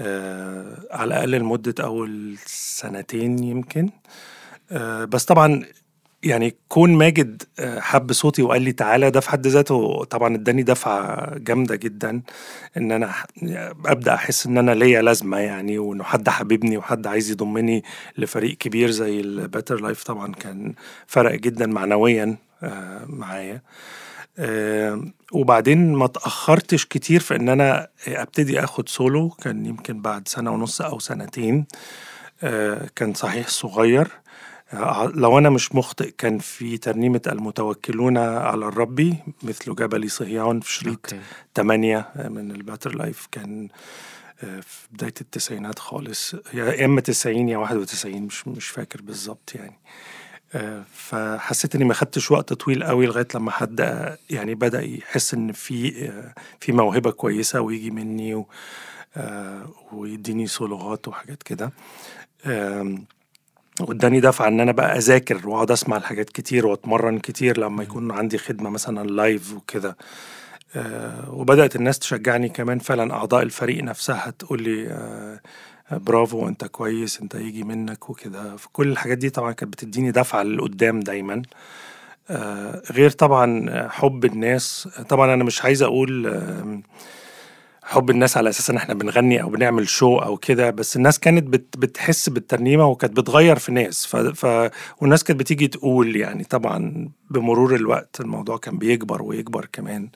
[0.01, 3.91] آه، على الأقل لمدة أول سنتين يمكن.
[4.71, 5.63] آه، بس طبعا
[6.23, 10.63] يعني كون ماجد آه، حب صوتي وقال لي تعالى ده في حد ذاته طبعا اداني
[10.63, 12.23] دفعة جامدة جدا
[12.77, 13.13] إن أنا
[13.87, 17.85] أبدأ أحس إن أنا ليا لازمة يعني وإنه حد حبيبني وحد عايز يضمني
[18.19, 20.75] لفريق كبير زي ال Better Life طبعا كان
[21.07, 23.63] فرق جدا معنويا آه، معايا.
[25.33, 30.81] وبعدين ما تأخرتش كتير في إن أنا أبتدي آخد سولو كان يمكن بعد سنة ونص
[30.81, 31.67] أو سنتين
[32.43, 34.09] آه، كان صحيح صغير.
[35.15, 41.13] لو أنا مش مخطئ كان في ترنيمة المتوكلون على الرب مثل جبل صهيون في شريط
[41.13, 41.21] okay.
[41.55, 43.69] تمانية من ال Better Life كان
[44.45, 49.55] آه، في بداية التسعينات خالص يا إما تسعين يا واحد وتسعين مش مش فاكر بالظبط
[49.55, 49.79] يعني.
[50.55, 55.35] آه، فحسيت إني ما خدتش وقت طويل قوي لغاية لما حد آه، يعني بدأ يحس
[55.35, 58.45] إن في آه، في موهبة كويسة ويجي مني
[59.17, 61.73] آه، ويديني سولوهات وحاجات كده.
[63.81, 68.39] واداني دفعة إن أنا بقى أذاكر وأقعد أسمع الحاجات كتير وأتمرن كتير لما يكون عندي
[68.39, 69.97] خدمة مثلا لايف وكده.
[70.77, 75.41] آه، وبدأت الناس تشجعني كمان فعلا أعضاء الفريق نفسها تقول لي آه،
[75.91, 78.57] برافو أنت كويس أنت يجي منك وكده.
[78.57, 81.43] فكل الحاجات دي طبعا كانت بتديني دفعة لقدام دايما.
[82.31, 84.89] آه، غير طبعا حب الناس.
[85.09, 86.43] طبعا أنا مش عايز أقول
[87.93, 91.47] حب الناس على أساس إن إحنا بنغني أو بنعمل شو أو كده بس الناس كانت
[91.47, 97.09] بت بتحس بالترنيمة وكانت بتغير في ناس ف ف والناس كانت بتيجي تقول يعني طبعا
[97.31, 100.09] بمرور الوقت الموضوع كان بيكبر ويكبر كمان.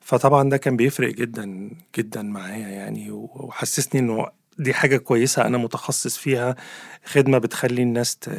[0.00, 4.26] فطبعا ده كان بيفرق جدا جدا معايا يعني وحسسني إنه
[4.58, 6.56] دي حاجة كويسة أنا متخصص فيها
[7.04, 8.30] خدمة بتخلي الناس ت...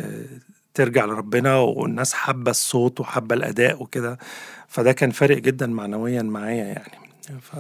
[0.74, 4.18] ترجع لربنا والناس حابة الصوت وحابة الأداء وكده.
[4.68, 6.98] فده كان فارق جدا معنويا معايا يعني.
[7.42, 7.56] ف...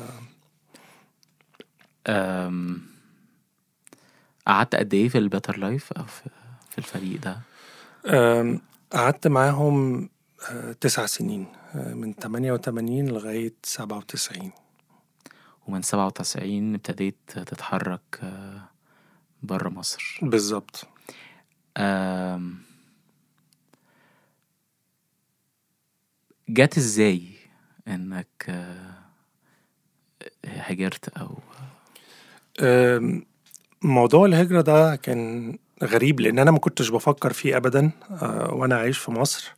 [4.47, 6.29] قعدت قد إيه في ال Better Life أو في,
[6.69, 7.39] في الفريق ده؟
[8.93, 10.09] قعدت معاهم
[10.51, 14.51] آه، تسع سنين آه، من 88 لغاية 97
[15.67, 18.21] ومن 97 ابتديت تتحرك
[19.43, 20.19] بره مصر.
[20.21, 20.87] بالظبط.
[26.49, 27.27] جات إزاي
[27.87, 28.93] إنك آه،
[30.45, 31.37] هاجرت أو
[33.81, 38.97] موضوع الهجرة ده كان غريب لأن أنا ما كنتش بفكر فيه أبدا آه، وأنا عايش
[38.97, 39.53] في مصر.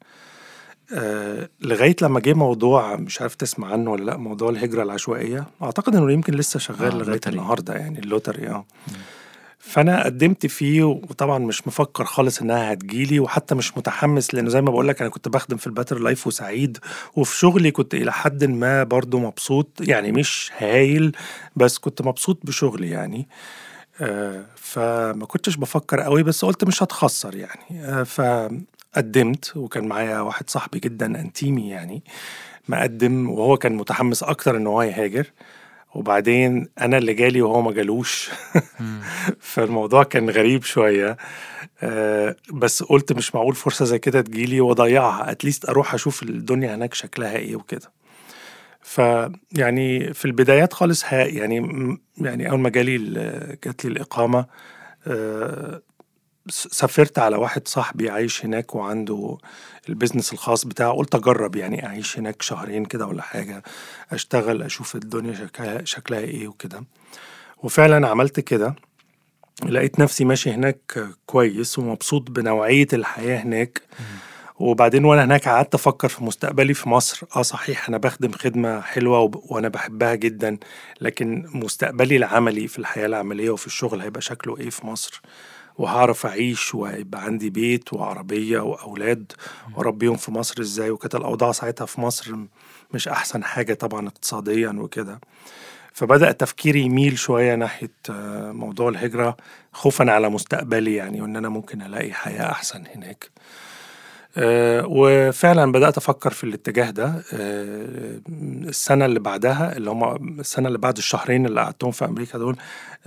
[0.93, 5.95] آه، لغاية لما جه موضوع مش عارف تسمع عنه ولا لأ موضوع الهجرة العشوائية أعتقد
[5.95, 7.33] إنه يمكن لسه شغال آه، لغاية ال lottery.
[7.33, 8.65] النهاردة يعني ال lottery آه.
[9.65, 14.71] فأنا قدمت فيه وطبعا مش مفكر خالص إنها هتجيلي وحتى مش متحمس لأنه زي ما
[14.71, 16.77] بقول لك أنا كنت بخدم في ال Better Life وسعيد
[17.15, 21.15] وفي شغلي كنت إلى حد ما برضو مبسوط يعني مش هايل
[21.55, 23.27] بس كنت مبسوط بشغلي يعني.
[24.01, 27.85] آه، فما كنتش بفكر قوي بس قلت مش هتخسر يعني.
[27.85, 32.03] آه، فقدمت وكان معايا واحد صاحبي جدا أنتيمي يعني
[32.69, 35.31] مقدم وهو كان متحمس أكتر إن هو يهاجر.
[35.95, 38.29] وبعدين أنا اللي جالي وهو ما جالوش.
[39.39, 41.17] فالموضوع كان غريب شوية.
[41.83, 45.31] آه، بس قلت مش معقول فرصة زي كده تجيلي وأضيعها.
[45.31, 47.91] اتليست أروح أشوف الدنيا هناك شكلها إيه وكده.
[48.81, 51.57] فيعني في البدايات خالص ها يعني
[52.17, 54.45] يعني أول ما جالي ال- جات لي الإقامة
[55.07, 55.81] آه،
[56.49, 59.37] سافرت على واحد صاحبي عايش هناك وعنده
[59.89, 63.63] البيزنس الخاص بتاعه قلت أجرب يعني أعيش هناك شهرين كده ولا حاجة
[64.11, 66.83] أشتغل أشوف الدنيا شكلها شكلها إيه وكده.
[67.63, 68.75] وفعلا عملت كده
[69.65, 73.81] لقيت نفسي ماشي هناك كويس ومبسوط بنوعية الحياة هناك.
[74.59, 77.27] وبعدين وأنا هناك قعدت أفكر في مستقبلي في مصر.
[77.35, 79.51] آه صحيح أنا بخدم خدمة حلوة وب...
[79.51, 80.57] وأنا بحبها جدا
[81.01, 85.21] لكن مستقبلي العملي في الحياة العملية وفي الشغل هيبقى شكله إيه في مصر؟
[85.77, 89.31] وهعرف أعيش وهيبقى عندي بيت وعربية وأولاد
[89.75, 92.35] واربيهم في مصر إزاي؟ وكانت الأوضاع ساعتها في مصر
[92.93, 95.19] مش أحسن حاجة طبعا اقتصاديا وكده.
[95.93, 99.37] فبدأ تفكيري يميل شوية ناحية آه، موضوع الهجرة
[99.73, 103.29] خوفا على مستقبلي يعني وإن أنا ممكن ألاقي حياة أحسن هناك.
[104.37, 107.23] وفعلا بدأت أفكر في الاتجاه ده.
[107.33, 108.19] آه،
[108.67, 112.57] السنة اللي بعدها اللي هم السنة اللي بعد الشهرين اللي قعدتهم في أمريكا دول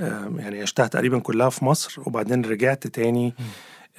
[0.01, 3.35] آه، يعني عشتها تقريبا كلها في مصر وبعدين رجعت تاني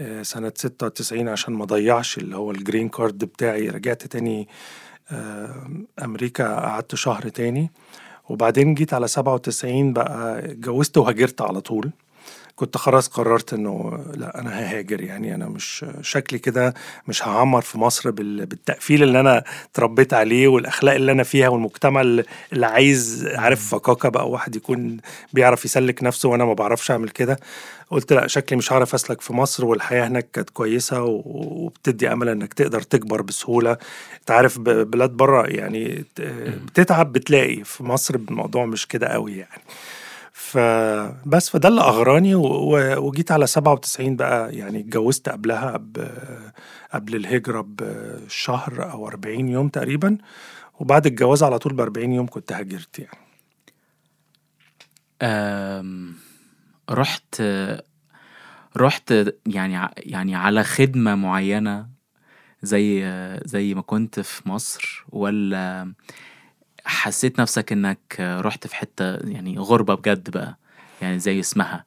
[0.02, 3.70] آه، سنة 96 عشان ما ضيعش اللي هو الجرين كارد بتاعي.
[3.70, 4.48] رجعت تاني
[5.12, 5.70] آه،
[6.04, 7.72] أمريكا قعدت شهر تاني.
[8.30, 11.92] وبعدين جيت على 97 بقى اتجوزت وهاجرت على طول.
[12.60, 16.74] كنت خلاص قررت إنه لا أنا ههاجر يعني أنا مش شكلي كده
[17.08, 19.44] مش هعمر في مصر بال- بالتقفيل اللي أنا
[19.74, 24.98] اتربيت عليه والأخلاق اللي أنا فيها والمجتمع اللي عايز عارف فكاكة بقى واحد يكون
[25.34, 27.40] بيعرف يسلك نفسه وأنا ما بعرفش أعمل كده.
[27.92, 32.54] قلت لا شكلي مش هعرف أسلك في مصر والحياة هناك كانت كويسة وبتدي أمل إنك
[32.54, 33.78] تقدر تكبر بسهولة.
[34.20, 36.06] أنت عارف بلاد بره يعني
[36.66, 39.62] بتتعب بتلاقي في مصر الموضوع مش كده قوي يعني.
[40.50, 45.72] فبس فده اللي أغراني وجيت على 97 بقى يعني اتجوزت قبلها
[46.94, 50.18] قبل الهجرة بشهر أو 40 يوم تقريبا
[50.80, 53.18] وبعد الجواز على طول ب 40 يوم كنت هاجرت يعني.
[55.22, 56.14] أم،
[56.90, 57.44] رحت
[58.78, 59.14] رحت
[59.46, 61.88] يعني يعني على خدمة معينة
[62.64, 63.04] زي
[63.46, 65.94] زي ما كنت في مصر ولا
[66.86, 70.58] حسيت نفسك إنك رحت في حتة يعني غربة بجد بقى
[71.02, 71.86] يعني زي اسمها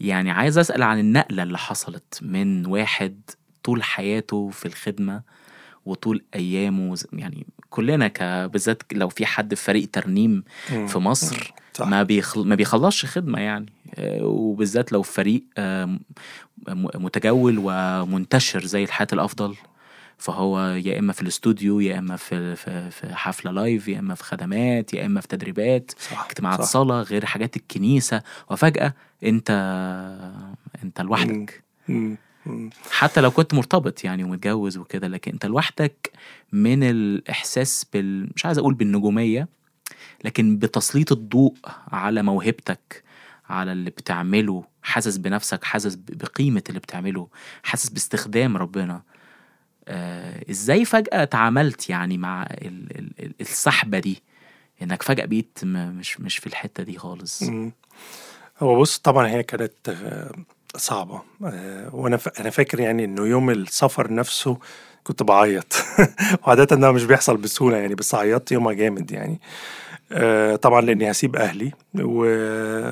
[0.00, 3.20] يعني عايز أسأل عن النقلة اللي حصلت من واحد
[3.64, 5.22] طول حياته في الخدمة
[5.86, 10.44] وطول أيامه يعني كلنا بالذات لو في حد في فريق ترنيم.
[10.66, 11.86] في مصر صح.
[11.86, 12.46] ما بيخل...
[12.48, 13.72] ما بيخلصش خدمة يعني
[14.22, 15.42] وبالذات لو فريق
[16.94, 19.54] متجول ومنتشر زي الحياة الأفضل
[20.18, 24.24] فهو يا إما في الاستوديو يا إما في في في حفلة لايف يا إما في
[24.24, 26.66] خدمات يا إما في تدريبات صح اجتماعات صح.
[26.66, 29.50] صلاة غير حاجات الكنيسة وفجأة أنت
[30.84, 31.62] أنت لوحدك.
[32.90, 36.10] حتى لو كنت مرتبط يعني ومتجوز وكده لكن أنت لوحدك
[36.52, 39.48] من الإحساس بال مش عايز أقول بالنجومية
[40.24, 41.54] لكن بتسليط الضوء
[41.92, 43.02] على موهبتك
[43.48, 47.28] على اللي بتعمله حاسس بنفسك حاسس بقيمة اللي بتعمله
[47.62, 49.02] حاسس باستخدام ربنا
[50.50, 54.22] إزاي فجأة اتعاملت يعني مع ال ال ال- السحبة دي؟
[54.82, 57.42] إنك فجأة بقيت مش مش في الحتة دي خالص.
[58.58, 60.32] هو بص طبعا هي كانت آه،
[60.76, 61.22] صعبة.
[61.44, 62.28] آه، وأنا ف...
[62.40, 64.58] أنا فاكر يعني إنه يوم السفر نفسه
[65.04, 65.72] كنت بعيط.
[66.46, 69.40] وعادة ده مش بيحصل بسهولة يعني بس عيطت يومها جامد يعني.
[70.12, 72.20] آه، طبعا لأني هسيب أهلي و...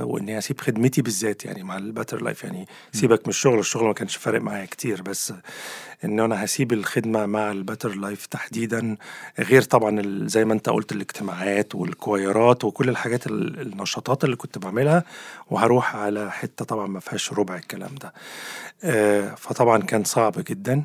[0.04, 3.92] وإني هسيب خدمتي بالذات يعني مع ال Better Life يعني سيبك من الشغل الشغل ما
[3.92, 5.32] كانش فارق معايا كتير بس
[6.04, 8.96] إن أنا هسيب الخدمة مع ال Better Life تحديدا
[9.38, 14.24] غير طبعا ال- زي ما أنت قلت الاجتماعات وال choir ات وكل الحاجات ال- النشاطات
[14.24, 15.04] اللي كنت بعملها
[15.50, 18.12] وهروح على حتة طبعا ما فيهاش ربع الكلام ده.
[18.84, 20.82] آه، فطبعا كان صعب جدا.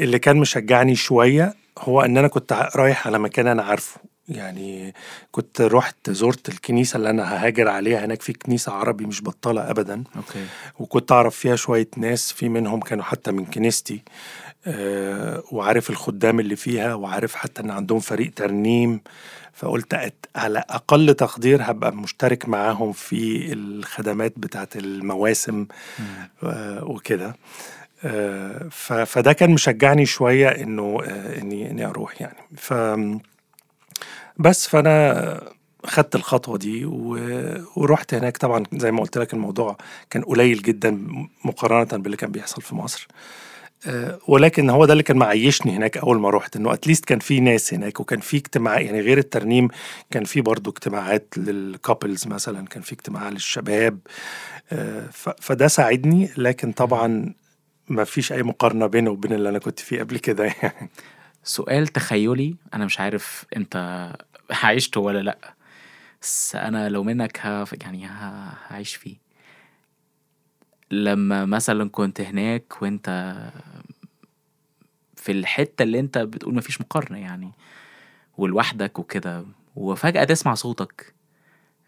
[0.00, 4.00] اللي كان مشجعني شوية هو إن أنا كنت رايح على مكان أنا عارفه.
[4.28, 4.94] يعني
[5.32, 10.04] كنت رحت زرت الكنيسة اللي أنا ههاجر عليها هناك في كنيسة عربي مش بطالة أبدا.
[10.16, 10.46] أوكي.
[10.78, 14.02] وكنت أعرف فيها شوية ناس في منهم كانوا حتى من كنيستي
[14.66, 19.00] آه وعارف الخدام اللي فيها وعارف حتى إن عندهم فريق ترنيم.
[19.52, 25.66] فقلت أت- على أقل تقدير هبقى مشترك معاهم في الخدمات بتاعت المواسم
[26.42, 27.36] آه وكده.
[28.04, 32.36] آه ف- فده كان مشجعني شوية إنه آه إني إني أروح يعني.
[32.56, 32.72] ف
[34.38, 35.40] بس فأنا
[35.84, 36.84] خدت الخطوة دي.
[37.76, 39.76] ورحت هناك طبعا زي ما قلت لك الموضوع
[40.10, 41.06] كان قليل جدا
[41.44, 43.08] مقارنة باللي كان بيحصل في مصر
[43.86, 47.40] آه، ولكن هو ده اللي كان معيشني هناك أول ما رحت إنه اتليست كان في
[47.40, 49.68] ناس هناك وكان في اجتماع يعني غير الترنيم
[50.10, 53.98] كان في برضه اجتماعات للكابلز مثلا كان في اجتماع للشباب
[54.72, 55.08] آه،.
[55.40, 57.34] فده ساعدني لكن طبعا
[57.88, 60.90] ما فيش أي مقارنة بينه وبين اللي أنا كنت فيه قبل كده يعني
[61.44, 63.76] سؤال تخيلي أنا مش عارف أنت
[64.50, 65.54] عشته ولا لأ.
[66.22, 69.16] بس أنا لو منك ها يعني هعيش فيه.
[70.90, 73.36] لما مثلا كنت هناك وأنت
[75.16, 77.52] في الحتة اللي أنت بتقول مفيش مقارنة يعني
[78.38, 79.44] ولوحدك وكده
[79.76, 81.14] وفجأة تسمع صوتك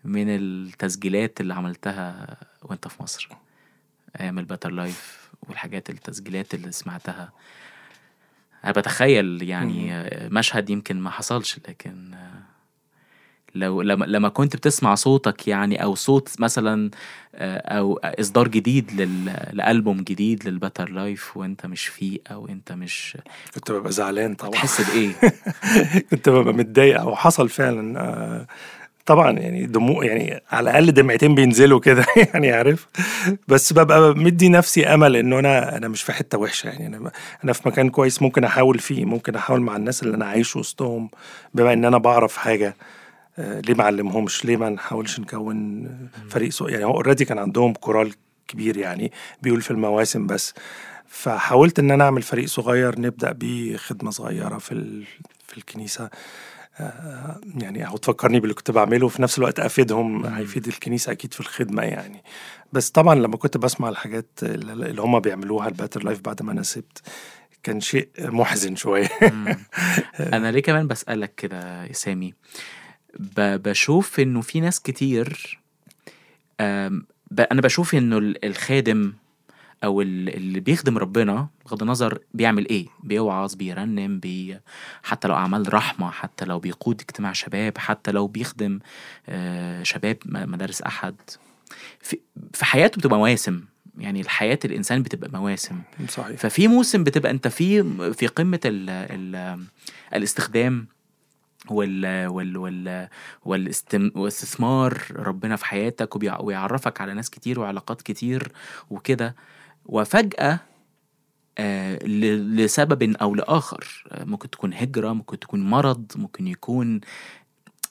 [0.05, 3.29] من التسجيلات اللي عملتها وأنت في مصر.
[4.21, 7.33] أيام ال Better Life والحاجات التسجيلات اللي سمعتها.
[8.65, 9.93] أنا بتخيل يعني
[10.29, 12.15] مشهد يمكن ما حصلش لكن
[13.55, 16.91] لو لما لما كنت بتسمع صوتك يعني أو صوت مثلا
[17.35, 19.01] أو إصدار جديد
[19.53, 23.19] لألبوم جديد لل Better Life وأنت مش فيه أو أنت مش
[23.55, 24.51] كنت ببقى زعلان طبعا.
[24.51, 25.13] تحس بإيه؟
[26.11, 28.47] كنت ببقى متضايق أو حصل فعلا آه،
[29.07, 32.89] طبعا يعني دموع يعني على الأقل دمعتين بينزلوا كده يعني عارف.
[33.49, 36.87] بس ببقى مدي نفسي أمل إنه أنا أنا مش في حتة وحشة يعني.
[36.97, 37.11] أنا
[37.45, 41.11] أنا في مكان كويس ممكن أحاول فيه ممكن أحاول مع الناس اللي أنا عايش وسطهم
[41.55, 42.69] بما إن أنا بعرف حاجة.
[42.69, 43.00] آه،
[43.41, 45.89] ليه ما علمهمش؟ ليه ما نحاولش نكون
[46.29, 48.13] فريق so يعني هو already كان عندهم كورال
[48.49, 49.13] كبير يعني
[49.43, 50.55] بيقول في المواسم بس.
[51.07, 55.05] فحاولت إن أنا أعمل فريق صغير نبدأ بيه خدمه صغيرة في ال...
[55.49, 56.11] في الكنيسة.
[56.81, 61.41] آه، يعني أو تفكرني باللي كنت بعمله وفي نفس الوقت أفيدهم هيفيد الكنيسة أكيد في
[61.41, 62.23] الخدمة يعني.
[62.73, 66.63] بس طبعا لما كنت بسمع الحاجات اللي هم بيعملوها ال Better Life بعد ما أنا
[66.63, 67.03] سبت
[67.63, 69.09] كان شيء محزن شوية.
[70.33, 72.35] أنا ليه كمان بسألك كده يا سامي؟
[73.39, 75.59] بشوف إنه في ناس كتير
[76.61, 79.13] أنا بشوف إنه الخادم
[79.85, 84.59] أو اللي بيخدم ربنا بغض النظر بيعمل إيه؟ بيوعظ بيرنم بي
[85.03, 88.79] حتى لو أعمال رحمة حتى لو بيقود اجتماع شباب حتى لو بيخدم
[89.29, 91.15] آه، شباب مدارس أحد.
[92.01, 92.19] في,
[92.63, 93.61] حياته بتبقى مواسم.
[93.99, 95.81] يعني الحياة الإنسان بتبقى مواسم.
[96.09, 96.37] صحيح.
[96.37, 97.83] ففي موسم بتبقى أنت في
[98.13, 99.61] في قمة ال ال
[100.15, 100.87] الاستخدام.
[101.73, 103.09] وال وال وال
[104.15, 108.53] والاستثمار ربنا في حياتك ويعرفك على ناس كتير وعلاقات كتير
[108.91, 109.37] وكده.
[109.87, 110.61] وفجأة
[111.59, 117.01] آه لسبب أو لآخر آه ممكن تكون هجرة ممكن تكون مرض ممكن يكون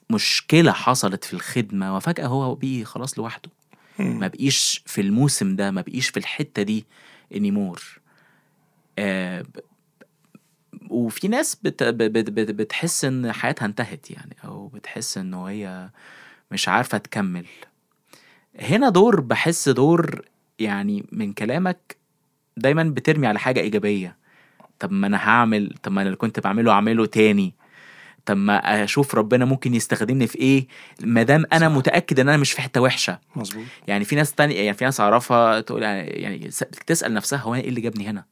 [0.09, 3.49] مشكلة حصلت في الخدمة وفجأة هو بيه خلاص لوحده.
[3.99, 6.85] ما بقيش في الموسم ده ما بقيش في الحتة دي
[7.35, 7.83] انيمور
[8.99, 9.43] آه
[10.89, 15.89] وفي ناس بت بت بت بتحس إن حياتها انتهت يعني أو بتحس انه هي
[16.51, 17.45] مش عارفة تكمل.
[18.59, 20.25] هنا دور بحس دور
[20.59, 21.97] يعني من كلامك
[22.57, 24.17] دايما بترمي على حاجة إيجابية.
[24.79, 27.53] طب ما أنا هعمل طب ما أنا اللي كنت بعمله أعمله تاني.
[28.25, 30.67] طب ما أشوف ربنا ممكن يستخدمني في إيه
[31.01, 31.75] ما دام أنا صح.
[31.75, 33.19] متأكد إن أنا مش في حتة وحشة.
[33.35, 33.65] مظبوط.
[33.87, 36.49] يعني في ناس تانية يعني في ناس أعرفها تقول يعني
[36.87, 38.25] تسال نفسها هو أنا إيه اللي جابني هنا؟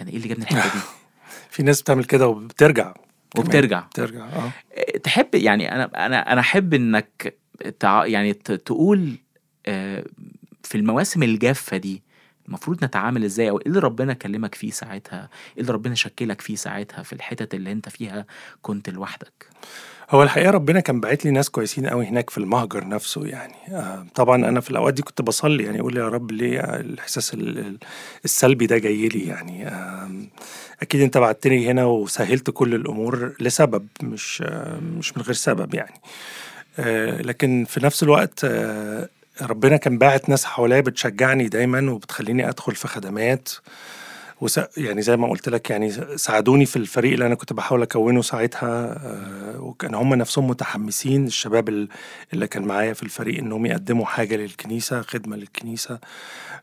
[0.00, 0.80] أنا إيه اللي جابني الحتة دي؟
[1.56, 2.94] في ناس بتعمل كده وبترجع.
[3.38, 3.80] وبترجع.
[3.80, 4.52] بترجع آه.
[5.02, 7.38] تحب يعني أنا أنا أنا أحب إنك
[7.80, 8.06] تع...
[8.06, 9.18] يعني تقول
[9.66, 10.04] آه،
[10.62, 12.02] في المواسم الجافة دي
[12.48, 16.56] المفروض نتعامل إزاي أو إيه اللي ربنا كلمك فيه ساعتها؟ إيه اللي ربنا شكلك فيه
[16.56, 18.26] ساعتها في الحتت اللي أنت فيها
[18.62, 19.46] كنت لوحدك؟
[20.10, 23.54] هو الحقيقة ربنا كان باعت لي ناس كويسين قوي هناك في المهجر نفسه يعني.
[23.70, 27.36] آه طبعا أنا في الأوقات دي كنت بصلي يعني أقول يا رب ليه الإحساس
[28.24, 29.68] السلبي ده جاي لي يعني.
[29.68, 30.10] آه
[30.82, 36.00] أكيد أنت بعتني هنا وسهلت كل الأمور لسبب مش آه مش من غير سبب يعني.
[37.22, 38.44] لكن في نفس الوقت
[39.42, 43.48] ربنا كان باعت ناس حواليا بتشجعني دايما وبتخليني أدخل في خدمات.
[44.40, 44.60] وس...
[44.76, 48.98] يعني زي ما قلت لك يعني ساعدوني في الفريق اللي أنا كنت بحاول أكونه ساعتها
[49.06, 51.88] آه، وكان هم نفسهم متحمسين الشباب
[52.32, 55.98] اللي كان معايا في الفريق إنهم يقدموا حاجة للكنيسة خدمة للكنيسة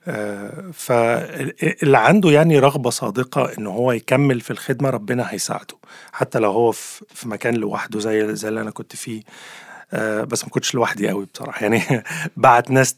[0.08, 5.76] آه، فاللي عنده يعني رغبة صادقة إن هو يكمل في الخدمة ربنا هيساعده
[6.12, 9.22] حتى لو هو في مكان لوحده زي زي اللي أنا كنت فيه.
[10.02, 11.62] بس ما كنتش لوحدي قوي بصراحة.
[11.62, 12.04] يعني
[12.38, 12.96] بعت ناس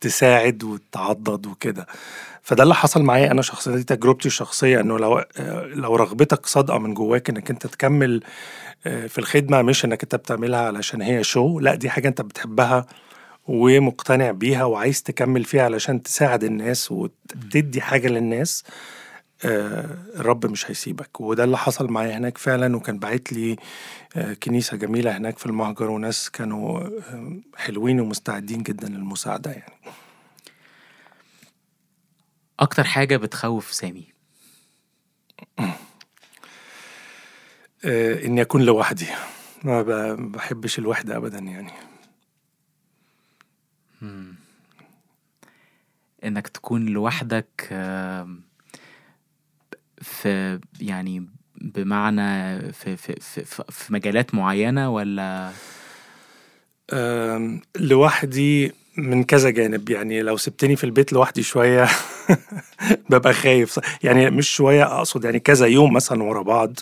[0.00, 1.86] تساعد وتعضد وكده.
[2.42, 3.76] فده اللي حصل معايا أنا شخصيا.
[3.76, 8.22] دي تجربتي الشخصية إنه لو آه، لو رغبتك صادقة من جواك إنك أنت تكمل
[8.86, 12.86] آه، في الخدمة مش إنك أنت بتعملها علشان هي شو لا دي حاجة أنت بتحبها
[13.48, 18.64] ومقتنع بيها وعايز تكمل فيها علشان تساعد الناس وتدي حاجة للناس.
[18.66, 18.72] آه،
[19.44, 21.20] الرب مش هيسيبك.
[21.20, 23.56] وده اللي حصل معايا هناك فعلا وكان باعت لي
[24.16, 29.74] آه، كنيسة جميلة هناك في المهجر وناس كانوا آه، حلوين ومستعدين جدا للمساعدة يعني.
[32.60, 34.12] أكتر حاجة بتخوف سامي؟
[37.84, 39.06] إني أكون لوحدي.
[39.64, 39.82] ما
[40.14, 41.72] بحبش الوحدة أبدا يعني.
[46.24, 47.68] إنك تكون لوحدك
[50.02, 51.26] في يعني
[51.60, 55.50] بمعنى في في في, في مجالات معينة ولا؟
[57.80, 59.90] لوحدي من كذا جانب.
[59.90, 61.88] يعني لو سبتني في البيت لوحدي شوية
[63.10, 63.80] ببقى خايف.
[64.02, 66.78] يعني مش شوية أقصد يعني كذا يوم مثلا ورا بعض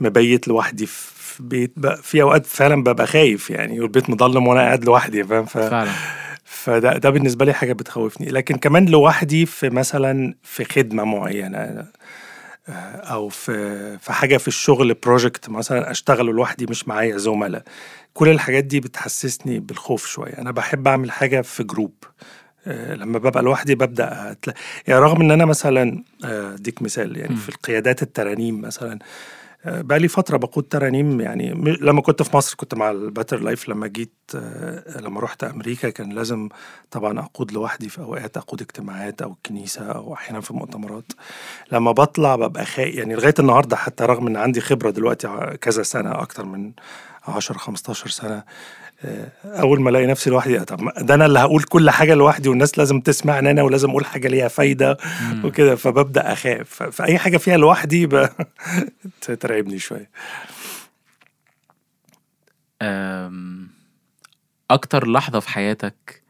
[0.00, 5.24] مبيت لوحدي في بيت في أوقات فعلا ببقى خايف يعني والبيت مضلم وأنا قاعد لوحدي
[5.24, 5.90] فاهم؟ فعلا.
[6.68, 8.26] فده ده بالنسبة لي حاجة بتخوفني.
[8.28, 11.58] لكن كمان لوحدي في مثلا في خدمة معينة
[12.68, 17.62] آه، أو في في حاجة في الشغل project مثلا اشتغل لوحدي مش معايا زملاء.
[18.14, 20.38] كل الحاجات دي بتحسسني بالخوف شوية.
[20.38, 21.94] أنا بحب أعمل حاجة في group
[22.66, 24.54] آه، لما ببقى لوحدي ببدأ أتلا...
[24.86, 28.98] يعني رغم إن أنا مثلا آه، أديك مثال يعني في القيادات الترانيم مثلا
[29.64, 31.50] بقى لي فترة بقود ترانيم يعني
[31.80, 35.90] لما كنت في مصر كنت مع ال Better Life لما جيت آه، لما رحت أمريكا
[35.90, 36.48] كان لازم
[36.90, 41.12] طبعا أقود لوحدي في أوقات أقود اجتماعات أو الكنيسة أو أحيانا في مؤتمرات
[41.72, 46.22] لما بطلع ببقى خايف يعني لغاية النهاردة حتى رغم إن عندي خبرة دلوقتي كذا سنة
[46.22, 46.72] أكتر من
[47.28, 48.44] 10 15 سنة آه،
[49.44, 53.00] أول ما ألاقي نفسي لوحدي طب ده أنا اللي هقول كل حاجة لوحدي والناس لازم
[53.00, 54.96] تسمعني أنا ولازم أقول حاجة ليها فايدة.
[55.44, 58.28] وكده فببدأ أخاف فأي حاجة فيها لوحدي ب-
[59.20, 60.10] تترعبني شوية
[62.82, 63.68] أم،
[64.70, 66.22] أكتر لحظة في حياتك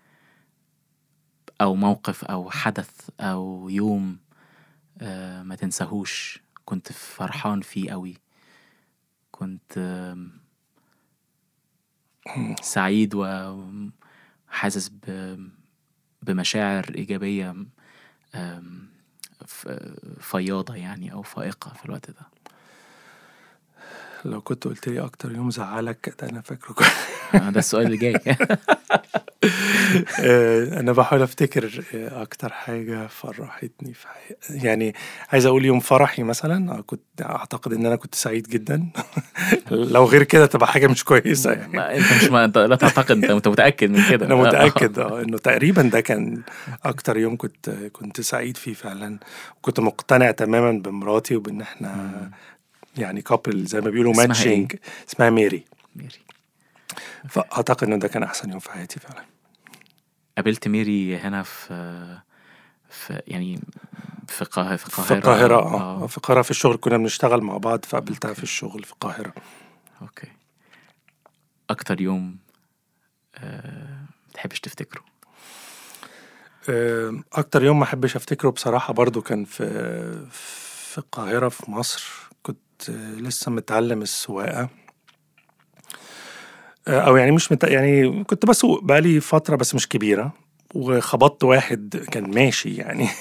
[1.61, 2.91] أو موقف أو حدث
[3.21, 4.16] أو يوم
[5.01, 8.16] أه، ما تنساهوش كنت فرحان فيه قوي
[9.31, 9.79] كنت
[12.61, 14.91] سعيد وحاسس
[16.22, 17.55] بمشاعر إيجابية
[20.20, 22.39] فياضة يعني أو فائقة في الوقت ده
[24.24, 26.87] لو كنت قلت لي أكتر يوم زعلك أنا فاكره.
[27.35, 28.12] آه، ده السؤال اللي جاي
[30.80, 34.95] أنا بحاول أفتكر آه، أكتر حاجة فرحتني في حياتي يعني
[35.32, 38.86] عايز أقول يوم فرحي مثلا آه، كنت أعتقد إن أنا كنت سعيد جدا.
[39.70, 41.76] لو غير كده تبقى حاجة مش كويسة يعني.
[41.76, 44.26] ما أنت مش ما أنت لا تعتقد أنت متأكد من كده.
[44.26, 46.43] أنا متأكد آه إنه تقريبا ده كان
[46.84, 49.18] أكتر يوم كنت كنت سعيد فيه فعلا.
[49.59, 52.30] وكنت مقتنع تماما بمراتي وبإن إحنا
[52.97, 54.73] يعني couple زي ما بيقولوا matching
[55.09, 55.64] اسمها ميري.
[55.97, 56.28] ميري.
[57.29, 59.25] فأعتقد ان ده كان أحسن يوم في حياتي فعلا.
[60.37, 62.19] قابلت ميري هنا في
[62.91, 63.61] في يعني
[64.29, 65.57] في القاهرة في القاهرة في القاهرة.
[65.57, 66.07] آه.
[66.07, 69.33] في القاهرة في الشغل كنا بنشتغل مع بعض فقابلتها في الشغل في القاهرة.
[70.03, 70.29] أوكي.
[71.71, 72.37] أكتر يوم
[73.37, 73.99] آه،
[74.31, 75.01] بتحبش تفتكره؟
[76.69, 79.67] آه، أكتر يوم ما أحبش أفتكره بصراحة برضو كان في
[80.31, 82.05] في القاهرة في مصر.
[82.43, 84.69] كنت آه، لسه متعلم السواقة.
[86.89, 87.64] آه، أو يعني مش مت...
[87.64, 90.32] يعني كنت بسوق بقالي فترة بس مش كبيرة
[90.74, 93.09] وخبطت واحد كان ماشي يعني.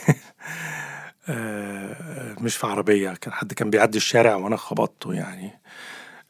[1.30, 5.51] آه، مش في عربية كان حد كان بيعدي الشارع وأنا خبطته يعني.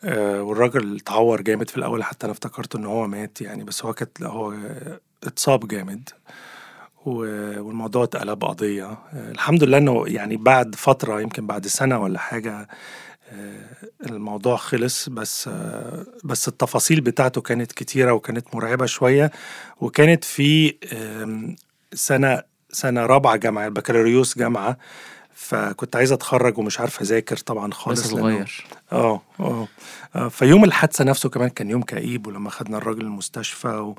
[0.03, 3.93] آه، والراجل اتعور جامد في الأول حتى أنا افتكرت إن هو مات يعني بس هو
[3.93, 4.53] كانت هو
[5.23, 6.09] اتصاب جامد.
[7.05, 8.85] والموضوع اتقلب قضية.
[8.85, 12.67] آه، الحمد لله إنه يعني بعد فترة يمكن بعد سنة ولا حاجة آه،
[14.05, 19.31] الموضوع خلص بس آه، بس التفاصيل بتاعته كانت كتيرة وكانت مرعبة شوية
[19.81, 21.55] وكانت في آم،
[21.93, 24.77] سنة سنة رابعة جامعة البكالوريوس جامعة
[25.33, 28.65] فكنت عايز أتخرج ومش عارف أذاكر طبعا خالص لسه صغير.
[28.91, 29.67] آه آه
[30.15, 33.95] آه، فيوم الحادثة نفسه كمان كان يوم كئيب ولما خدنا الراجل المستشفى و...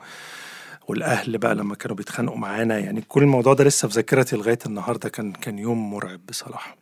[0.89, 5.09] والأهل بقى لما كانوا بيتخانقوا معانا يعني كل الموضوع ده لسه في ذاكرتي لغاية النهارده
[5.09, 6.77] كان كان يوم مرعب بصراحة.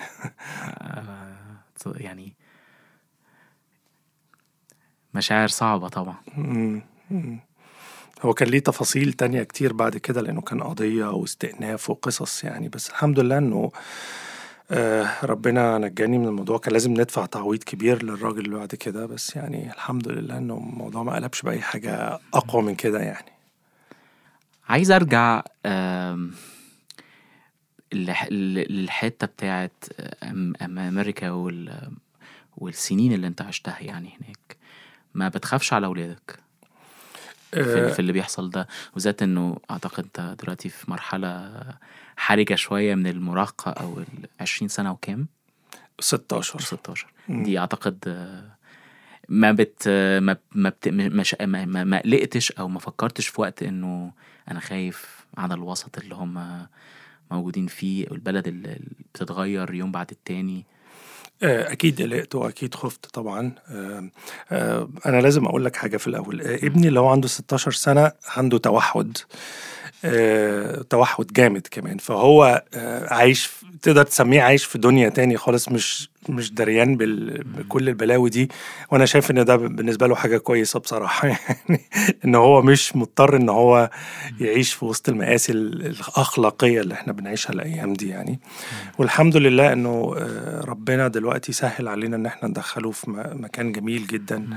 [1.96, 2.34] يعني
[5.14, 6.16] مشاعر صعبة طبعا.
[8.22, 12.90] هو كان ليه تفاصيل تانية كتير بعد كده لأنه كان قضية واستئناف وقصص يعني بس
[12.90, 13.70] الحمد لله إنه
[14.70, 16.58] آه ربنا نجاني من الموضوع.
[16.58, 21.02] كان لازم ندفع تعويض كبير للراجل اللي بعد كده بس يعني الحمد لله إنه الموضوع
[21.02, 23.32] ما قلبش بأي حاجة أقوى من كده يعني.
[24.68, 25.42] عايز أرجع
[27.92, 29.84] للحتة بتاعت
[30.62, 31.90] أمريكا وال
[32.56, 34.56] والسنين اللي انت عشتها يعني هناك.
[35.14, 36.38] ما بتخافش على أولادك
[37.50, 37.92] في, آه.
[37.92, 41.62] في اللي بيحصل ده؟ وذات إنه أعتقد أنت دلوقتي في مرحلة
[42.16, 44.06] حرجة شوية من المراهقة أو ال
[44.40, 45.26] 20 سنة وكام؟
[46.00, 47.42] 16 16 مم.
[47.42, 48.08] دي أعتقد
[49.28, 53.62] ما بت ما ما بت مش ما, ما, ما قلقتش أو ما فكرتش في وقت
[53.62, 54.12] إنه
[54.50, 56.66] أنا خايف على الوسط اللي هم
[57.30, 58.78] موجودين فيه والبلد اللي
[59.14, 60.66] بتتغير يوم بعد التاني؟
[61.42, 63.52] آه، أكيد قلقت وأكيد خفت طبعا.
[63.70, 64.10] آه،
[64.50, 66.40] آه، أنا لازم أقول لك حاجة في الأول.
[66.40, 69.18] آه، ابني اللي هو عنده 16 سنة عنده توحد.
[70.90, 71.98] توحد جامد كمان.
[71.98, 72.64] فهو
[73.10, 73.50] عايش
[73.82, 78.48] تقدر تسميه عايش في دنيا تاني خالص مش مش دريان بال- بكل البلاوي دي
[78.90, 81.28] وأنا شايف إن ده بالنسبة له حاجة كويسة بصراحة.
[81.28, 81.80] يعني
[82.24, 83.90] إن هو مش مضطر إن هو
[84.40, 88.40] يعيش في وسط المآسي ال- الأخلاقية اللي إحنا بنعيشها الأيام دي يعني.
[88.98, 94.48] والحمد لله إنه آه، ربنا دلوقتي سهل علينا إن إحنا ندخله في مكان جميل جدا.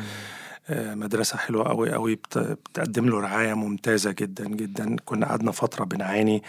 [0.69, 4.95] آه، مدرسة حلوة قوي قوي بت- بتقدم له رعاية ممتازة جدا جدا.
[5.05, 6.43] كنا قعدنا فترة بنعاني.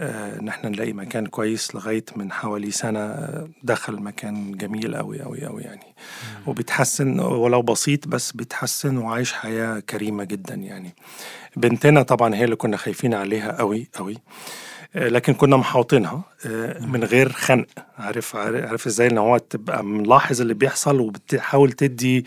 [0.00, 5.44] ان إحنا نلاقي مكان كويس لغاية من حوالي سنة آه، دخل مكان جميل قوي قوي
[5.46, 5.94] قوي يعني.
[6.46, 10.94] وبيتحسن ولو بسيط بس بيتحسن وعايش حياة كريمة جدا يعني.
[11.56, 14.18] بنتنا طبعا هي اللي كنا خايفين عليها قوي قوي آه،
[14.94, 17.66] لكن كنا محاوطينها آه، من غير خنق.
[17.98, 22.24] عارف عارف إزاي؟ إن هو تبقى ملاحظ اللي بيحصل وبتحاول تدي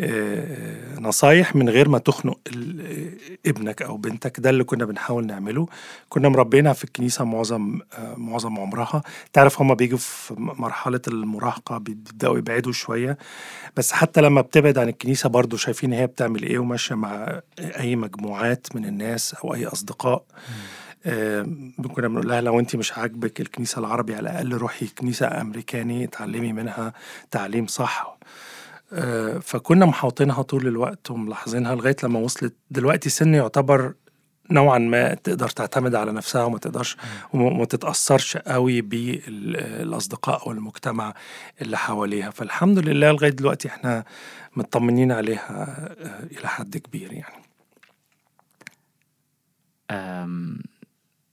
[0.00, 2.38] آه، نصايح من غير ما تخنق
[3.46, 4.40] ابنك أو بنتك.
[4.40, 5.66] ده اللي كنا بنحاول نعمله.
[6.08, 9.02] كنا مربينها في الكنيسة معظم آه، معظم عمرها.
[9.32, 13.18] تعرف هما بيجوا في مرحلة المراهقة بيبدأوا يبعدوا شوية.
[13.76, 18.66] بس حتى لما بتبعد عن الكنيسة برضو شايفين هي بتعمل إيه وماشية مع أي مجموعات
[18.74, 20.24] من الناس أو أي أصدقاء.
[20.24, 20.85] آه،
[21.94, 26.52] كنا بنقول لها لو انت مش عاجبك الكنيسة العربي على الأقل روحي كنيسة أمريكاني اتعلمي
[26.52, 26.92] منها
[27.30, 28.18] تعليم صح.
[28.92, 32.54] آه، فكنا محاوطينها طول الوقت وملاحظينها لغاية لما وصلت.
[32.70, 33.94] دلوقتي سن يعتبر
[34.50, 36.96] نوعا ما تقدر تعتمد على نفسها وما تقدرش
[37.32, 41.14] وما تتأثرش قوي بالأصدقاء أو المجتمع
[41.62, 42.30] اللي حواليها.
[42.30, 44.04] فالحمد لله لغاية دلوقتي إحنا
[44.56, 45.66] مطمنين عليها
[46.00, 47.42] آه، إلى حد كبير يعني.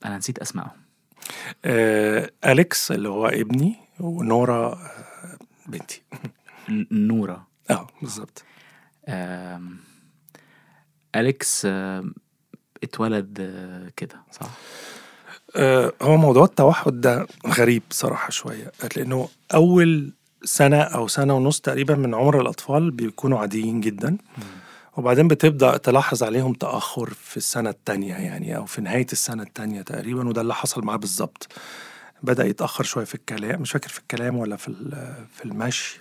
[0.06, 0.72] أنا نسيت اسمائهم
[1.66, 5.38] آه، أليكس اللي هو ابني ونورا آه،
[5.68, 6.02] بنتي.
[6.70, 8.44] ن- نورة آه بالظبط.
[11.16, 11.68] أليكس
[12.84, 14.50] اتولد أه، كده صح؟
[15.56, 21.96] آه، هو موضوع التوحد ده غريب صراحة شوية لأنه أول سنة أو سنة ونص تقريبا
[21.96, 24.18] من عمر الأطفال بيكونوا عاديين جدا.
[24.98, 30.28] وبعدين بتبدأ تلاحظ عليهم تأخر في السنة التانية يعني أو في نهاية السنة التانية تقريبا
[30.30, 31.48] وده اللي حصل معاه بالظبط.
[32.24, 34.74] بدأ يتأخر شوية في الكلام مش فاكر في الكلام ولا في
[35.36, 36.00] في المشي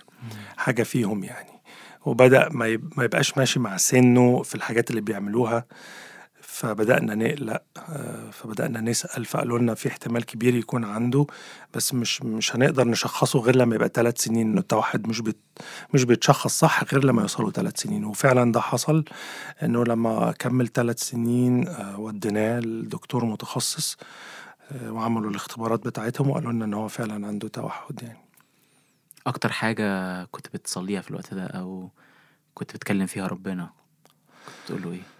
[0.57, 1.49] حاجة فيهم يعني.
[2.05, 2.67] وبدأ ما
[3.03, 5.65] يبقاش ماشي مع سنه في الحاجات اللي بيعملوها.
[6.53, 11.25] فبدأنا نقلق آه، فبدأنا نسأل فقالوا لنا في احتمال كبير يكون عنده
[11.73, 14.47] بس مش مش هنقدر نشخصه غير لما يبقى ثلاث سنين.
[14.49, 15.37] انه التوحد مش بت
[15.93, 18.05] مش بيتشخص صح غير لما يوصلوا ثلاث سنين.
[18.05, 19.05] وفعلا ده حصل
[19.63, 23.97] إنه لما كمل ثلاث سنين آه، وديناه لدكتور متخصص
[24.71, 28.19] آه، وعملوا الاختبارات بتاعتهم وقالوا لنا إن هو فعلا عنده توحد يعني.
[29.27, 31.89] أكتر حاجة كنت بتصليها في الوقت ده أو
[32.53, 33.69] كنت بتكلم فيها ربنا
[34.45, 35.12] كنت بتقول له إيه؟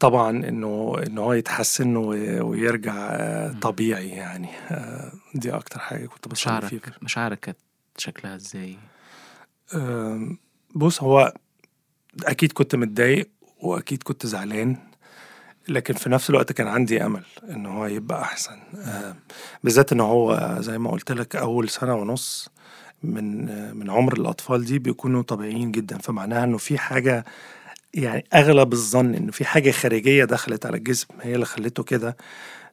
[0.00, 4.48] طبعا إنه ان هو يتحسن ويرجع آه، طبيعي يعني.
[4.70, 6.68] آه، دي أكتر حاجة كنت بصلي فيها.
[6.68, 7.58] مشاعرك مشاعرك كانت
[7.98, 8.76] شكلها إزاي؟
[9.74, 10.38] آم،
[10.74, 11.34] بص هو
[12.24, 13.30] أكيد كنت متضايق
[13.60, 14.76] وأكيد كنت زعلان
[15.68, 18.56] لكن في نفس الوقت كان عندي أمل إن هو يبقى أحسن.
[19.64, 22.48] بالذات إن هو زي ما قلت لك أول سنة ونص
[23.02, 25.98] من من عمر الأطفال دي بيكونوا طبيعيين جدا.
[25.98, 27.24] فمعناها إنه في حاجة
[27.94, 32.16] يعني أغلب الظن انه في حاجة خارجية دخلت على الجسم هي اللي خلته كده.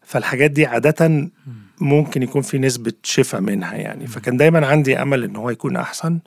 [0.02, 1.30] فالحاجات دي عاده
[1.82, 4.08] ممكن يكون في نسبة شفاء منها يعني.
[4.08, 6.20] فكان دايما عندي أمل إن هو يكون أحسن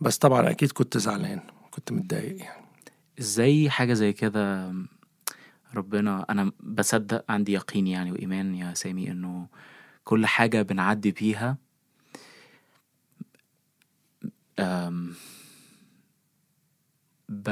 [0.00, 1.40] بس طبعا أكيد كنت زعلان
[1.70, 2.64] كنت متضايق يعني.
[3.20, 4.74] إزاي حاجة زي كده
[5.74, 9.46] ربنا أنا بصدق عندي يقين يعني وإيمان يا سامي إنه
[10.04, 11.56] كل حاجة بنعدي بيها.
[17.30, 17.50] ب...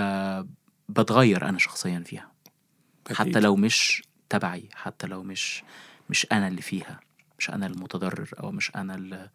[0.89, 2.33] بتغير أنا شخصيا فيها.
[3.11, 3.39] حتى أكيد.
[3.39, 5.63] لو مش تبعي حتى لو مش
[6.11, 7.01] مش أنا اللي فيها.
[7.39, 9.29] مش أنا المتضرر أو مش أنا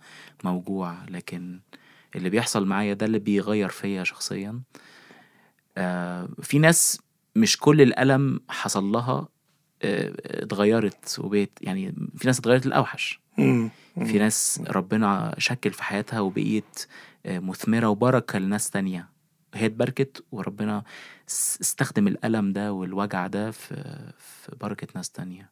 [0.43, 0.95] الموجوع.
[1.09, 1.59] لكن
[2.15, 4.61] اللي بيحصل معايا ده اللي بيغير فيا شخصيا.
[5.77, 7.01] آه في ناس
[7.35, 9.27] مش كل الألم حصل لها
[9.81, 10.13] آه،
[10.43, 13.19] اتغيرت وبقت يعني في ناس اتغيرت للأوحش.
[13.37, 13.69] مم.
[13.95, 16.85] في ناس ربنا شكل في حياتها وبقيت
[17.25, 19.12] آه، مثمرة وبركة لناس تانية.
[19.53, 20.83] هي اتبركت وربنا
[21.61, 23.75] استخدم الألم ده والوجع ده في,
[24.17, 25.49] في بركة ناس تانية.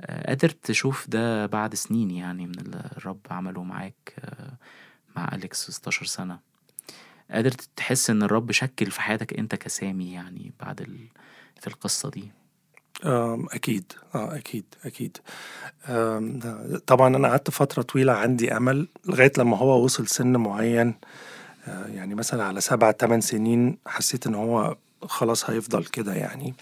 [0.00, 4.56] آه، قادر تشوف ده بعد سنين يعني من اللي الرب عمله معاك آه،
[5.16, 6.38] مع أليكس 16 سنة.
[7.30, 11.08] قادر تحس إن الرب شكل في حياتك أنت كسامي يعني بعد ال...
[11.60, 12.32] في القصة دي؟
[13.50, 13.92] أكيد.
[14.14, 15.16] آه أكيد أكيد.
[16.86, 20.94] طبعا أنا قعدت فترة طويلة عندي أمل لغاية لما هو وصل سن معين
[21.66, 26.54] يعني مثلا على سبع تمن سنين حسيت إن هو خلاص هيفضل كده يعني.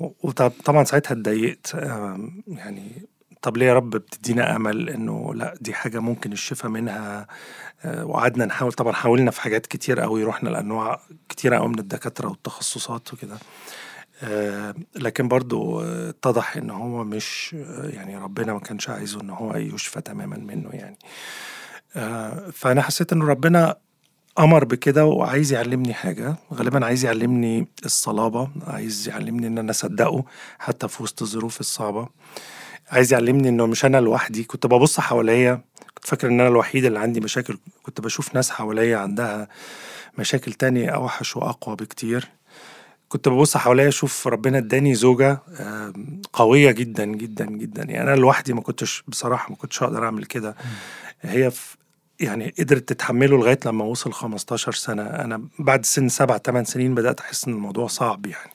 [0.00, 1.74] وطبعا ساعتها اتضايقت
[2.46, 3.08] يعني
[3.42, 7.26] طب ليه يا رب بتدينا أمل إنه لأ دي حاجة ممكن الشفاء منها؟
[7.84, 12.28] آه، وقعدنا نحاول طبعا حاولنا في حاجات كتير قوي رحنا لأنواع كتيرة قوي من الدكاترة
[12.28, 13.38] والتخصصات وكده.
[14.22, 19.30] آه، لكن برضو آه، اتضح إن هو مش آه، يعني ربنا ما كانش عايزه إن
[19.30, 20.98] هو يشفى تماما منه يعني.
[21.96, 23.76] آه، فأنا حسيت ان ربنا
[24.38, 26.36] أمر بكده وعايز يعلمني حاجة.
[26.54, 30.24] غالبا عايز يعلمني الصلابة عايز يعلمني إن أنا أصدقه
[30.58, 32.08] حتى في وسط الظروف الصعبة.
[32.90, 34.44] عايز يعلمني إنه مش أنا لوحدي.
[34.44, 35.60] كنت ببص حواليا
[35.94, 37.58] كنت فاكر إن أنا الوحيد اللي عندي مشاكل.
[37.82, 39.48] كنت بشوف ناس حواليا عندها
[40.18, 42.28] مشاكل تانية أوحش وأقوى بكتير.
[43.08, 45.38] كنت ببص حواليا أشوف ربنا إداني زوجة
[46.32, 47.82] قوية جدا جدا جدا.
[47.82, 50.56] يعني أنا لوحدي ما كنتش بصراحة ما كنتش أقدر أعمل كده.
[51.20, 51.76] هي في
[52.20, 55.02] يعني قدرت تتحمله لغاية لما وصل 15 سنة.
[55.02, 58.50] أنا بعد سن سبع ثمان سنين بدأت أحس إن الموضوع صعب يعني.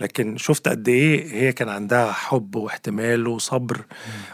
[0.00, 3.80] لكن شفت قد إيه هي كان عندها حب واحتمال وصبر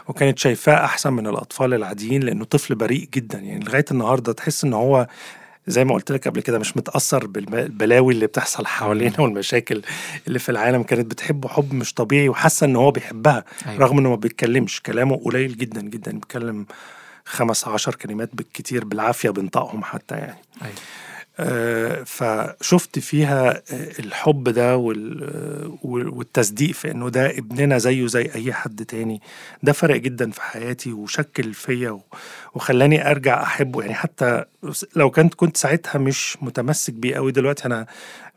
[0.07, 3.65] وكانت شايفاه أحسن من الأطفال العاديين لأنه طفل بريء جدا يعني.
[3.65, 5.07] لغاية النهارده تحس إن هو
[5.67, 9.81] زي ما قلت لك قبل كده مش متأثر بالبلاوي اللي بتحصل حوالينا والمشاكل
[10.27, 10.83] اللي في العالم.
[10.83, 13.79] كانت بتحبه حب مش طبيعي وحاسة إن هو بيحبها أيوة.
[13.79, 14.81] رغم إنه ما بيتكلمش.
[14.81, 16.11] كلامه قليل جدا جدا.
[16.11, 16.65] بيتكلم
[17.25, 20.39] خمس عشر كلمات بالكتير بالعافية بينطقهم حتى يعني.
[20.61, 20.73] أيوة.
[21.39, 23.61] آه، فشفت فيها آه،
[23.99, 29.21] الحب ده وال- آه، وال- والتصديق في إنه ده ابننا زيه زي أي حد تاني.
[29.63, 31.99] ده فرق جدا في حياتي وشكل فيا
[32.53, 33.81] وخلاني أرجع أحبه.
[33.81, 34.43] يعني حتى
[34.95, 37.85] لو كنت كنت ساعتها مش متمسك بيه قوي دلوقتي أنا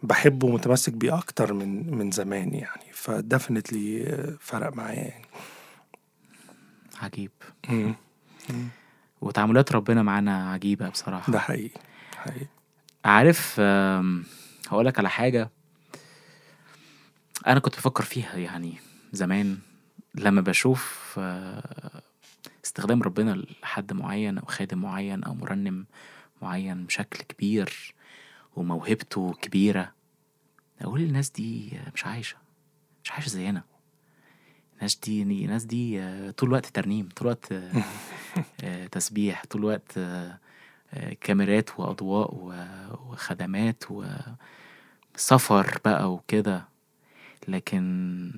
[0.03, 2.82] بحبه ومتمسك بيه أكتر من من زمان يعني.
[2.93, 4.05] فدفنتلي
[4.41, 5.24] فرق معايا يعني.
[7.03, 7.30] عجيب.
[7.68, 7.95] مم.
[9.20, 11.32] وتعاملات ربنا معانا عجيبة بصراحة.
[11.32, 11.80] ده حقيقي
[12.16, 12.46] حقيقي.
[13.04, 13.60] عارف
[14.68, 15.50] هقول لك على حاجة
[17.46, 18.74] أنا كنت بفكر فيها يعني
[19.12, 19.58] زمان
[20.14, 22.02] لما بشوف آه،
[22.64, 25.86] استخدام ربنا لحد معين أو خادم معين أو مرنم
[26.42, 27.94] معين بشكل كبير
[28.56, 29.92] وموهبته كبيرة
[30.80, 32.36] أقول الناس دي مش عايشة
[33.04, 33.62] مش عايشة زينا.
[34.76, 37.52] الناس دي الناس دي آه، طول الوقت ترنيم طول الوقت
[38.93, 40.39] تسبيح طول الوقت آه،
[40.95, 42.55] آه، كاميرات وأضواء و-
[43.11, 43.85] وخدمات
[45.14, 46.68] وسفر بقى وكده.
[47.49, 48.33] لكن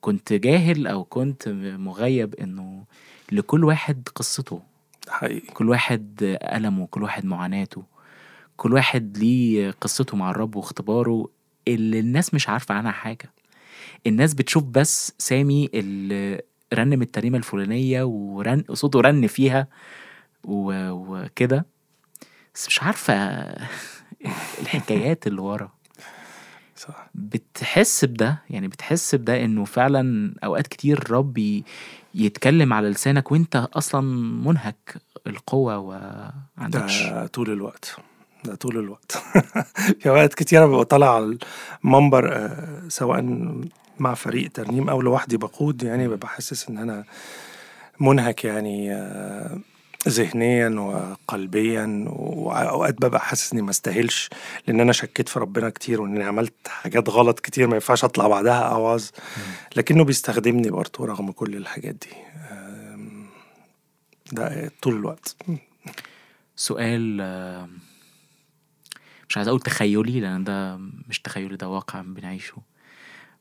[0.00, 1.48] كنت جاهل أو كنت
[1.78, 2.84] مغيب إنه
[3.32, 4.62] لكل واحد قصته.
[5.08, 5.46] حقيقي.
[5.46, 7.82] كل واحد ألمه كل واحد معاناته.
[8.56, 11.28] كل واحد ليه قصته مع الرب واختباره
[11.68, 13.30] اللي الناس مش عارفة عنها حاجة.
[14.06, 16.42] الناس بتشوف بس سامي اللي
[16.74, 19.66] رنم الترنيمة الفلانية ورن صوته رن فيها
[20.44, 21.66] وكده.
[22.54, 23.14] بس مش عارفة
[24.60, 25.70] الحكايات اللي ورا.
[26.76, 27.08] صح.
[27.14, 31.64] بتحس بده يعني بتحس بده إنه فعلا أوقات كتير الرب ي-
[32.14, 34.00] يتكلم على لسانك وإنت أصلا
[34.48, 34.96] منهك
[35.26, 37.96] القوة وعندكش ده طول الوقت.
[38.44, 39.12] ده طول الوقت.
[40.00, 41.38] في أوقات كتيرة ببقى طالع على
[41.84, 43.20] المنبر آه، سواء
[43.98, 47.04] مع فريق ترنيم أو لوحدي بقود يعني ببقى حاسس إن أنا
[48.00, 49.58] منهك يعني آه،
[50.08, 54.30] ذهنيا وقلبيا وأوقات ببقى حاسس إني ما استاهلش
[54.66, 58.62] لأن أنا شكيت في ربنا كتير وإني عملت حاجات غلط كتير ما ينفعش أطلع بعدها
[58.62, 59.08] أعوذ.
[59.76, 62.08] لكنه بيستخدمني برضه رغم كل الحاجات دي.
[64.32, 65.36] ده طول الوقت.
[66.56, 67.16] سؤال
[69.28, 70.76] مش عايز أقول تخيلي لأن ده
[71.08, 72.56] مش تخيلي ده واقع بنعيشه.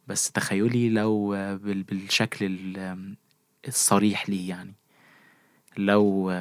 [0.08, 3.16] بس تخيلي لو بال- بالشكل ال-
[3.68, 4.74] الصريح ليه يعني.
[5.78, 6.32] لو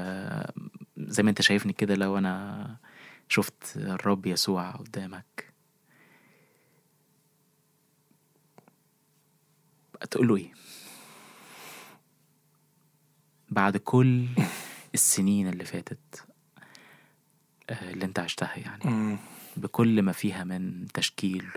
[0.97, 2.77] زي ما انت شايفني كده لو أنا
[3.29, 5.53] شفت الرب يسوع قدامك.
[10.11, 10.53] تقول له إيه؟
[13.51, 14.27] بعد كل
[14.95, 16.25] السنين اللي فاتت
[17.71, 19.19] آه، اللي انت عشتها يعني.
[19.57, 21.49] بكل ما فيها من تشكيل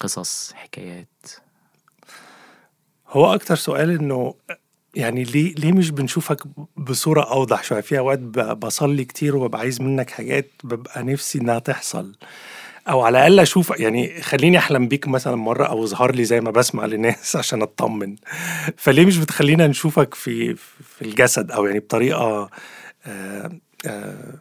[0.00, 1.08] قصص حكايات.
[3.08, 4.34] هو أكتر سؤال إنه
[4.94, 6.42] يعني ليه ليه مش بنشوفك
[6.76, 8.18] بصورة أوضح شوية؟ في أوقات
[8.58, 12.14] بصلي كتير وببقى عايز منك حاجات ببقى نفسي إنها تحصل.
[12.88, 16.50] أو على الأقل أشوف يعني خليني أحلم بيك مثلا مرة أو أظهر لي زي ما
[16.50, 18.16] بسمع لناس عشان أطمن.
[18.76, 22.50] فليه مش بتخلينا نشوفك في في الجسد أو يعني بطريقة
[23.06, 23.50] آه،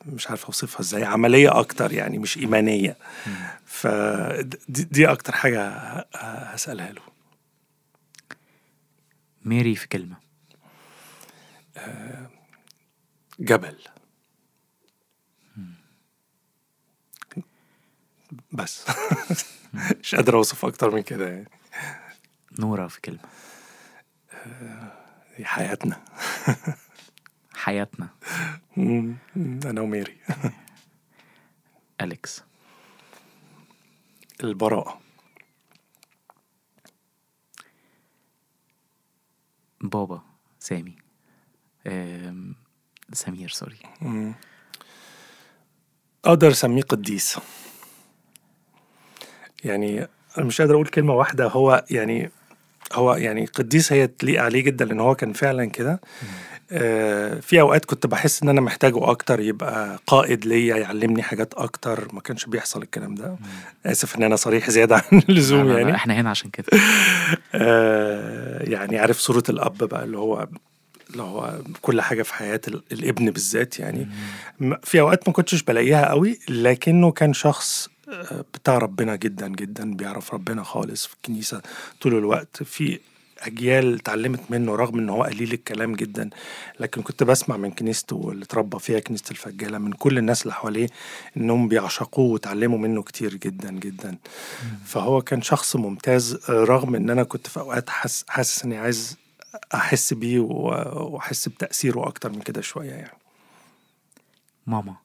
[0.05, 2.97] مش عارف أوصفها إزاي عملية أكتر يعني مش إيمانية.
[3.65, 5.67] فدي دي أكتر حاجة
[6.15, 7.01] هسألها له.
[9.45, 10.15] ميري في كلمة.
[13.39, 13.77] جبل.
[18.51, 18.85] بس.
[20.03, 21.49] مش قادر أوصف أكتر من كده يعني.
[22.59, 23.19] نورة في كلمة.
[25.37, 26.01] دي حياتنا.
[27.62, 28.09] حياتنا.
[29.66, 30.18] أنا وميري.
[32.01, 32.43] أليكس.
[34.43, 35.01] البراءة.
[39.82, 40.22] بابا.
[40.59, 40.95] سامي.
[41.88, 42.55] آم،
[43.14, 43.80] سمير سوري.
[44.01, 44.34] مم.
[46.26, 47.39] أقدر أسميه قديس.
[49.64, 50.07] يعني
[50.38, 51.47] أنا مش قادر أقول كلمة واحدة.
[51.47, 52.32] هو يعني
[52.93, 56.01] هو يعني قديس هي تليق عليه جدا لأن هو كان فعلا كده.
[56.73, 62.07] آه، في أوقات كنت بحس إن أنا محتاجه أكتر يبقى قائد ليا يعلمني حاجات أكتر
[62.13, 63.35] ما كانش بيحصل الكلام ده.
[63.85, 65.95] آسف إن أنا صريح زيادة عن اللزوم لا، لا، يعني.
[65.95, 66.65] إحنا هنا عشان كده.
[67.55, 70.47] آه، يعني عارف صورة الأب بقى اللي هو
[71.09, 74.07] اللي هو كل حاجة في حياة ال- الابن بالذات يعني.
[74.59, 77.89] م- في أوقات ما كنتش بلاقيها قوي لكنه كان شخص
[78.53, 81.62] بتاع ربنا جدا جدا بيعرف ربنا خالص في الكنيسة
[82.01, 82.64] طول الوقت.
[82.64, 82.99] في
[83.39, 86.30] أجيال اتعلمت منه رغم إن هو قليل الكلام جدا
[86.80, 90.88] لكن كنت بسمع من كنيسته اللي اتربى فيها كنيسة الفجالة من كل الناس اللي حواليه
[91.38, 94.18] إنهم بيعشقوه وتعلموا منه كتير جدا جدا.
[94.86, 97.89] فهو كان شخص ممتاز آه، رغم إن أنا كنت في أوقات
[98.30, 99.18] حاسس إني عايز
[99.74, 103.18] أحس بيه وأحس بتأثيره أكتر من كده شوية يعني.
[104.68, 104.95] ماما.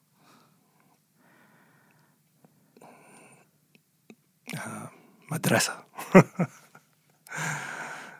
[5.31, 5.73] مدرسة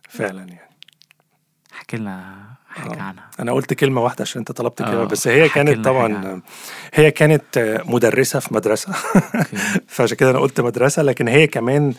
[0.10, 0.60] فعلا يعني
[1.72, 2.36] حكي لنا
[2.70, 3.02] حاجة آه.
[3.02, 6.42] عنها أنا قلت كلمة واحدة عشان أنت طلبت كلمة آه، بس هي احكي كانت طبعا.
[6.94, 8.92] هي كانت آه، مدرسة في مدرسة.
[9.88, 11.94] فعشان كده أنا قلت مدرسة لكن هي كمان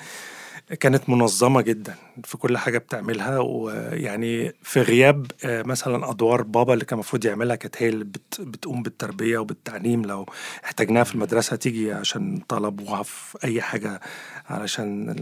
[0.80, 1.94] كانت منظمة جدا
[2.24, 7.56] في كل حاجة بتعملها ويعني في غياب آه، مثلا أدوار بابا اللي كان المفروض يعملها
[7.56, 10.02] كانت هي اللي بت بتقوم بالتربية وبالتعليم.
[10.02, 10.26] لو
[10.64, 14.00] احتاجناها في المدرسة تيجي عشان طلبوها في أي حاجة
[14.46, 15.16] علشان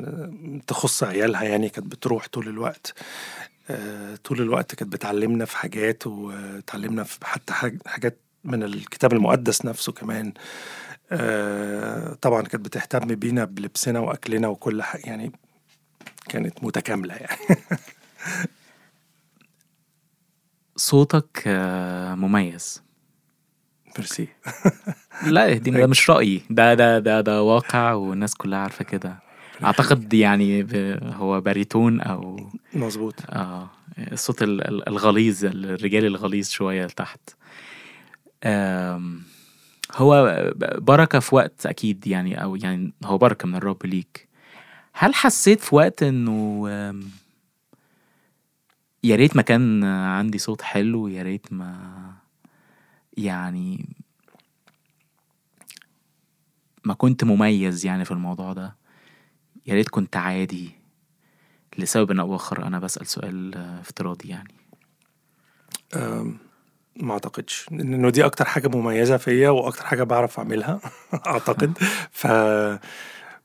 [0.66, 2.94] تخص عيالها يعني كانت بتروح طول الوقت
[3.70, 9.64] آه، طول الوقت كانت بتعلمنا في حاجات وتعلمنا في حتى حاج- حاجات من الكتاب المقدس
[9.64, 10.32] نفسه كمان.
[12.22, 15.32] طبعا كانت بتهتم بينا بلبسنا وأكلنا وكل حاجة يعني
[16.28, 17.38] كانت متكاملة يعني.
[20.76, 22.82] صوتك آه، مميز.
[23.98, 24.28] ميرسي.
[25.26, 26.42] لا دي ده مش رأيي.
[26.50, 29.16] ده ده ده ده واقع والناس كلها عارفة كده.
[29.64, 33.14] أعتقد يعني ب- هو باريتون أو مظبوط.
[33.30, 37.20] آه الصوت ال- ال- الغليظ الرجالي الغليظ شوية لتحت
[38.44, 39.22] آم،
[39.97, 40.42] هو
[40.78, 44.28] بركة في وقت أكيد يعني أو يعني هو بركة من الرب ليك.
[44.92, 46.68] هل حسيت في وقت إنه
[49.05, 52.12] يا ريت ما كان عندي صوت حلو يا ريت ما
[53.16, 53.88] يعني
[56.84, 58.76] ما كنت مميز يعني في الموضوع ده؟
[59.66, 60.70] يا ريت كنت عادي.
[61.78, 64.55] لسبب أو آخر أنا بسأل سؤال آه، افتراضي يعني.
[66.97, 67.66] ما أعتقدش.
[67.72, 70.80] إنه دي أكتر حاجة مميزة فيا وأكتر حاجة بعرف أعملها
[71.26, 71.78] أعتقد.
[72.11, 72.26] ف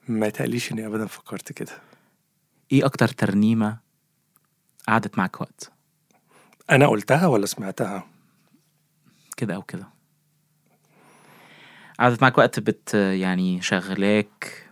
[0.08, 1.72] ما يتقليش إني ابدا فكرت كده.
[2.72, 3.78] إيه أكتر ترنيمة
[4.88, 5.72] قعدت معاك وقت؟
[6.70, 8.08] أنا قلتها ولا سمعتها؟
[9.38, 9.88] كده أو كده.
[12.00, 14.68] قعدت معاك وقت بت يعني شغلاك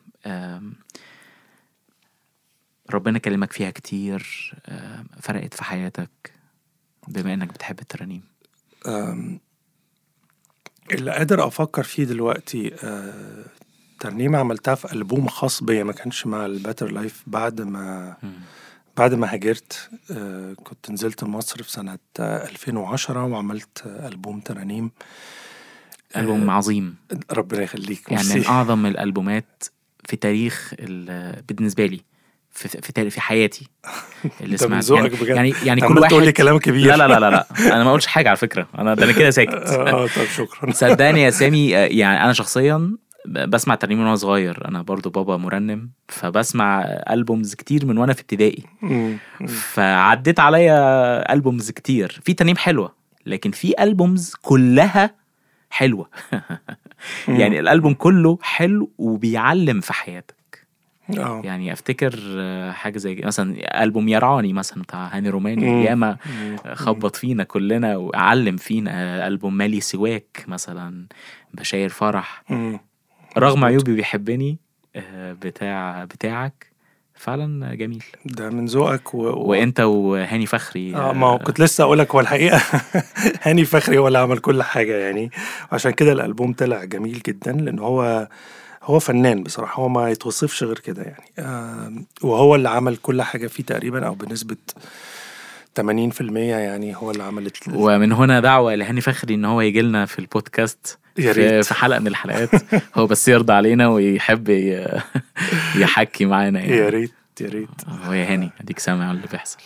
[2.92, 4.54] ربنا كلمك فيها كتير
[5.22, 6.34] فرقت في حياتك
[7.08, 8.24] بما إنك بتحب الترانيم.
[10.92, 13.46] اللي قادر أفكر فيه دلوقتي آه،
[14.00, 18.16] ترنيمة عملتها في ألبوم خاص بيا ما كانش مع ال Better Life بعد ما.
[18.98, 24.92] بعد ما هاجرت آه، كنت نزلت مصر في سنة آه، 2010 وعملت آه، ألبوم ترانيم
[26.18, 26.96] ألبوم عظيم
[27.32, 28.50] ربنا يخليك يعني من ميرسي.
[28.50, 29.64] أعظم الألبومات
[30.06, 32.02] في تاريخ ال- بالنسبة لي
[32.52, 33.68] في في, في حياتي.
[34.42, 35.36] اللي ده من سمعت يعني بجد.
[35.36, 36.88] يعني يعني كل واحد تقول لي كلام كبير.
[36.88, 37.48] لا لا لا لا لا.
[37.76, 38.68] أنا ما قلتش حاجة على فكرة.
[38.78, 39.54] أنا ده أنا كده ساكت.
[39.70, 40.72] آه طب شكرا.
[40.82, 42.98] صدقني يا سامي آه، يعني أنا شخصيا
[43.28, 44.68] بسمع ترنيم من وأنا صغير.
[44.68, 48.64] أنا برضو بابا مرنم فبسمع ألبومز كتير من وأنا في ابتدائي.
[49.48, 52.20] فعديت عليا ألبومز كتير.
[52.24, 52.94] في ترنيم حلوة
[53.26, 55.16] لكن في ألبومز كلها
[55.70, 56.10] حلوة.
[57.28, 60.39] يعني الألبوم كله حلو وبيعلم في حياتك.
[61.18, 65.30] آه يعني افتكر آه، حاجة زي مثلا ألبوم يرعاني مثلا بتاع هاني.
[65.30, 66.18] روماني ياما.
[66.74, 71.06] خبط فينا كلنا وعلم فينا آه، ألبوم مالي سواك مثلا
[71.54, 72.80] بشاير فرح مم.
[73.38, 73.66] رغم.
[73.66, 74.58] عيوبي بيحبني
[74.96, 76.70] آه، بتاع بتاعك
[77.16, 79.18] فعلا جميل ده من ذوقك و...
[79.18, 79.50] و...
[79.50, 82.62] وأنت وهاني فخري آه ما هو كنت لسه أقول لك هو الحقيقة
[83.44, 85.32] هاني فخري هو اللي عمل كل حاجة يعني
[85.72, 88.28] وعشان كده الألبوم طلع جميل جدا لأن هو
[88.84, 91.24] هو فنان بصراحة هو ما يتوصفش غير كده يعني.
[91.40, 94.58] آه وهو اللي عمل كل حاجة فيه تقريبا أو بنسبة
[95.80, 95.82] 80%
[96.38, 100.98] يعني هو اللي عمل ومن هنا دعوة لهاني فخري إن هو يجي لنا في البودكاست
[101.18, 101.66] يا في, ريت.
[101.66, 102.50] في حلقة من الحلقات.
[102.96, 104.50] هو بس يرضى علينا ويحب
[105.76, 106.78] يحكي معانا يعني.
[106.78, 107.12] يا ريت
[107.42, 107.70] يا ريت.
[108.06, 109.58] هو يا هاني أديك سامع اللي بيحصل.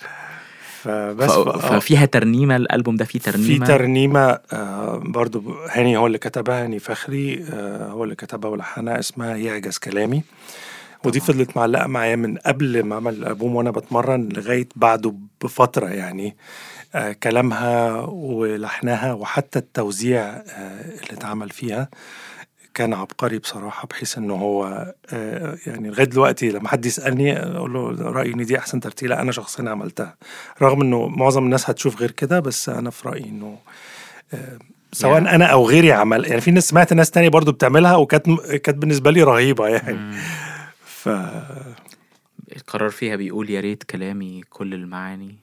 [0.83, 1.37] فبس ف...
[1.37, 1.57] آه.
[1.79, 6.79] ففيها ترنيمة الألبوم ده فيه في ترنيمة ترنيمة آه برضو هاني هو اللي كتبها هاني
[6.79, 10.23] فخري آه هو اللي كتبها ولحنها اسمها يعجز كلامي
[11.05, 11.19] ودي.
[11.19, 15.13] فضلت معلقة معايا من قبل ما أعمل الألبوم وأنا بتمرن لغاية بعده
[15.43, 16.35] بفترة يعني
[16.95, 21.89] آه كلامها ولحنها وحتى التوزيع آه اللي اتعمل فيها
[22.73, 27.89] كان عبقري بصراحة بحيث انه هو آه يعني لغاية دلوقتي لما حد يسألني أقول له
[28.11, 30.15] رأيي إن دي أحسن ترتيلة أنا شخصيا عملتها.
[30.61, 33.57] رغم إنه معظم الناس هتشوف غير كده بس أنا في رأيي إنه
[34.33, 34.57] آه
[34.91, 38.25] سواء يعني- أنا أو غيري عمل يعني في ناس سمعت ناس تانية برضو بتعملها وكانت
[38.41, 39.97] كانت بالنسبة لي رهيبة يعني.
[39.97, 40.17] مم.
[40.85, 41.09] ف
[42.55, 45.35] القرار فيها بيقول يا ريت كلامي كل المعاني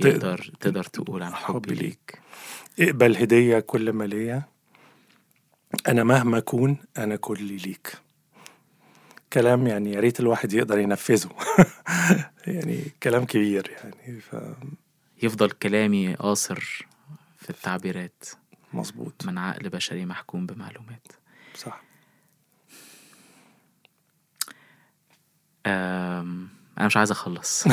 [0.00, 2.18] يقدر تقدر تقول عن حبي حبي ليك.
[2.80, 4.42] اقبل هدية كل ما ليا.
[5.88, 7.92] أنا مهما أكون أنا كلي ليك.
[9.32, 11.30] كلام يعني يا ريت الواحد يقدر ينفذه.
[12.46, 14.20] يعني كلام كبير يعني
[15.22, 16.86] يفضل كلامي قاصر
[17.38, 18.24] في التعبيرات.
[18.72, 21.06] فمظبوط من عقل بشري محكوم بمعلومات.
[21.54, 21.82] صح.
[25.66, 26.48] أم،
[26.78, 27.64] أنا مش عايز أخلص.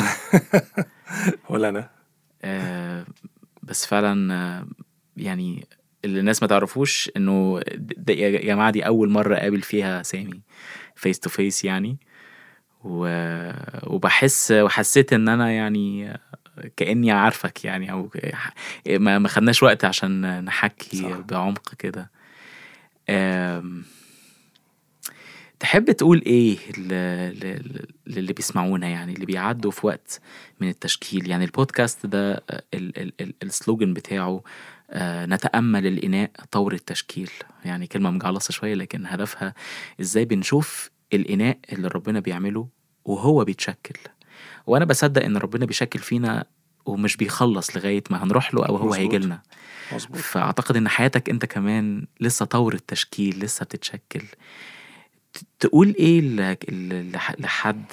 [1.50, 1.90] ولا أنا.
[2.42, 3.06] آه،
[3.62, 4.66] بس فعلا آه،
[5.16, 5.66] يعني
[6.04, 7.60] اللي الناس ما تعرفوش إنه
[8.08, 10.40] يا جماعة دي أول مرة أقابل فيها سامي
[10.94, 11.98] face to face يعني.
[12.84, 13.06] و...
[13.86, 16.18] وبحس وحسيت إن أنا يعني
[16.76, 18.10] كأني عارفك يعني أو
[18.88, 21.16] ما ما خدناش وقت عشان نحكي صح.
[21.18, 22.10] بعمق كده.
[25.60, 26.58] تحب تقول إيه
[28.06, 30.20] للي بيسمعونا يعني اللي بيعدوا في وقت
[30.60, 32.32] من التشكيل؟ يعني البودكاست ده
[32.74, 34.42] ال- ال- ال- السلوجن بتاعه
[35.26, 37.30] نتأمل الإناء طور التشكيل.
[37.64, 39.54] يعني كلمة مجعلصة شوية لكن هدفها
[40.00, 42.68] إزاي بنشوف الإناء اللي ربنا بيعمله
[43.04, 43.94] وهو بيتشكل.
[44.66, 46.44] وأنا بصدق إن ربنا بيشكل فينا
[46.86, 48.92] ومش بيخلص لغاية ما هنروح له أو هو.
[48.94, 49.42] هيجي لنا.
[50.14, 54.22] فأعتقد إن حياتك أنت كمان لسه طور التشكيل لسه بتتشكل.
[55.60, 56.20] تقول إيه
[57.38, 57.86] لحد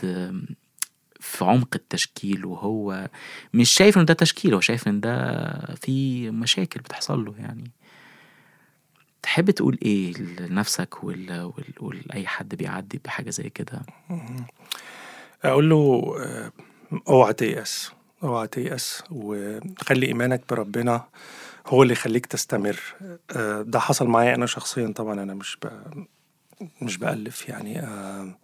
[1.27, 3.09] في عمق التشكيل وهو
[3.53, 7.71] مش شايف إن ده تشكيل هو شايف إن ده في مشاكل بتحصل له يعني
[9.21, 11.03] تحب تقول إيه لنفسك.
[11.79, 13.81] ولأي حد بيعدي بحاجة زي كده
[15.43, 16.51] أقول له آه،
[17.07, 17.91] أوعى تيأس
[18.23, 21.03] أوعى تيأس وخلي إيمانك بربنا
[21.67, 22.79] هو اللي يخليك تستمر
[23.31, 25.57] آه، ده حصل معايا أنا شخصيا طبعا أنا مش.
[26.81, 28.37] مش بألف يعني آه،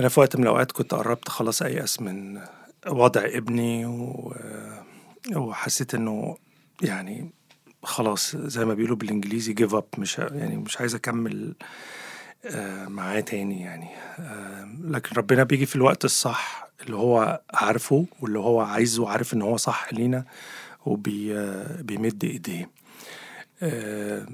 [0.00, 2.40] أنا في وقت من الأوقات كنت قربت خلاص أيأس من
[2.86, 4.34] وضع ابني و...
[5.36, 6.36] وحسيت إنه
[6.82, 7.30] يعني
[7.82, 11.54] خلاص زي ما بيقولوا بالإنجليزي give up مش يعني مش عايز أكمل
[12.44, 13.88] آه، معاه تاني يعني.
[14.18, 19.42] آه، لكن ربنا بيجي في الوقت الصح اللي هو عارفه واللي هو عايزه وعارف إن
[19.42, 20.24] هو صح لينا
[20.86, 22.70] وبيمد إيديه.
[23.62, 24.26] آه،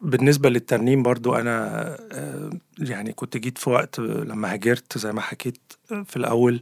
[0.00, 1.56] بالنسبة للترنيم برضو أنا
[2.12, 5.58] آه، يعني كنت جيت في وقت لما هاجرت زي ما حكيت
[6.04, 6.60] في الأول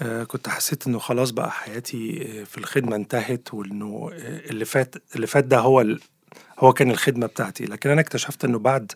[0.00, 4.94] آه، كنت حسيت إنه خلاص بقى حياتي آه، في الخدمة انتهت وإنه آه، اللي فات
[5.16, 5.84] اللي فات ده هو
[6.58, 8.92] هو كان الخدمة بتاعتي لكن أنا اكتشفت إنه بعد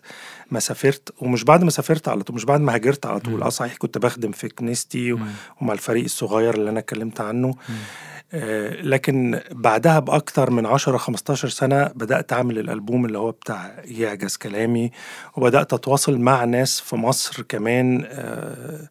[0.51, 3.43] ما سافرت ومش بعد ما سافرت على طول مش بعد ما هاجرت على طول.
[3.43, 5.13] آه صحيح كنت بخدم في كنيستي.
[5.61, 7.47] ومع الفريق الصغير اللي أنا اتكلمت عنه.
[7.49, 7.73] آه،
[8.83, 14.91] لكن بعدها بأكتر من 10 15 سنة بدأت أعمل الألبوم اللي هو بتاع يعجز كلامي
[15.37, 18.87] وبدأت أتواصل مع ناس في مصر كمان آه، آه،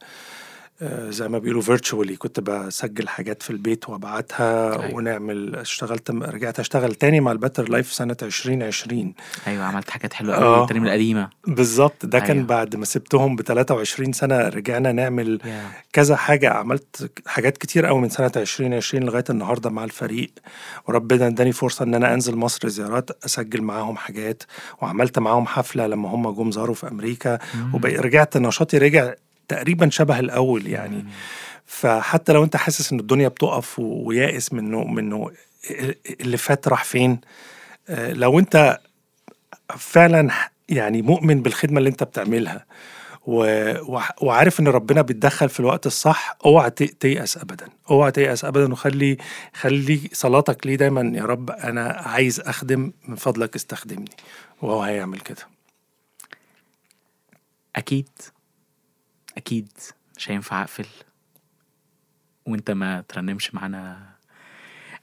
[1.08, 4.94] زي ما بيقولوا virtually كنت بسجل حاجات في البيت وأبعتها أيوة.
[4.94, 9.14] ونعمل اشتغلت رجعت أشتغل تاني مع ال Better Life سنة 2020
[9.46, 10.54] أيوة عملت حاجات حلوة آه.
[10.56, 12.46] أوي الترنيم القديمة بالظبط ده كان أيوة.
[12.48, 15.70] بعد ما سبتهم ب 23 سنة رجعنا نعمل يا.
[15.92, 20.30] كذا حاجة عملت حاجات كتير قوي من سنة 2020 لغاية النهاردة مع الفريق
[20.88, 24.42] وربنا اداني فرصة إن أنا أنزل مصر زيارات أسجل معاهم حاجات
[24.82, 27.38] وعملت معاهم حفلة لما هم جم زاروا في أمريكا.
[27.74, 29.14] ورجعت نشاطي رجع
[29.48, 30.96] تقريبا شبه الأول يعني.
[30.96, 31.08] مم.
[31.66, 35.30] فحتى لو أنت حاسس إن الدنيا بتقف ويائس منه منه
[36.20, 37.20] اللي فات راح فين
[37.88, 38.80] آه، لو أنت
[39.78, 40.30] فعلا
[40.68, 42.66] يعني مؤمن بالخدمة اللي أنت بتعملها
[43.26, 47.68] وعارف إن ربنا بيتدخل في الوقت الصح اوعى تيأس ابدا.
[47.90, 49.16] اوعى تيأس ابدا وخلي
[49.54, 54.10] خلي صلاتك ليه دايما يا رب أنا عايز أخدم من فضلك استخدمني.
[54.62, 55.46] وهو هيعمل كده.
[57.76, 58.08] أكيد.
[59.36, 59.68] أكيد
[60.16, 60.86] مش هينفع أقفل.
[62.46, 64.12] وأنت ما ترنمش معانا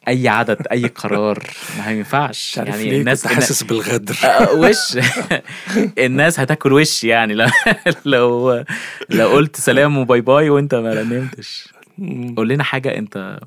[0.07, 1.49] أي عدد أي قرار.
[1.77, 1.83] ما
[2.57, 4.15] عارف يعني ليه؟ الناس كنت حاسس بالغدر.
[4.23, 4.97] آه، وش؟
[6.05, 7.47] الناس هتاكل وش يعني؟ لو
[8.05, 8.63] لو
[9.09, 11.73] لو قلت سلام وباي باي وأنت ما رنمتش.
[12.37, 13.39] قول لنا حاجة أنت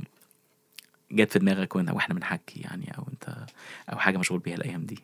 [1.12, 3.36] جت في دماغك وإحنا بنحكي يعني أو انت
[3.92, 4.98] أو حاجة مشغول بيها الأيام دي.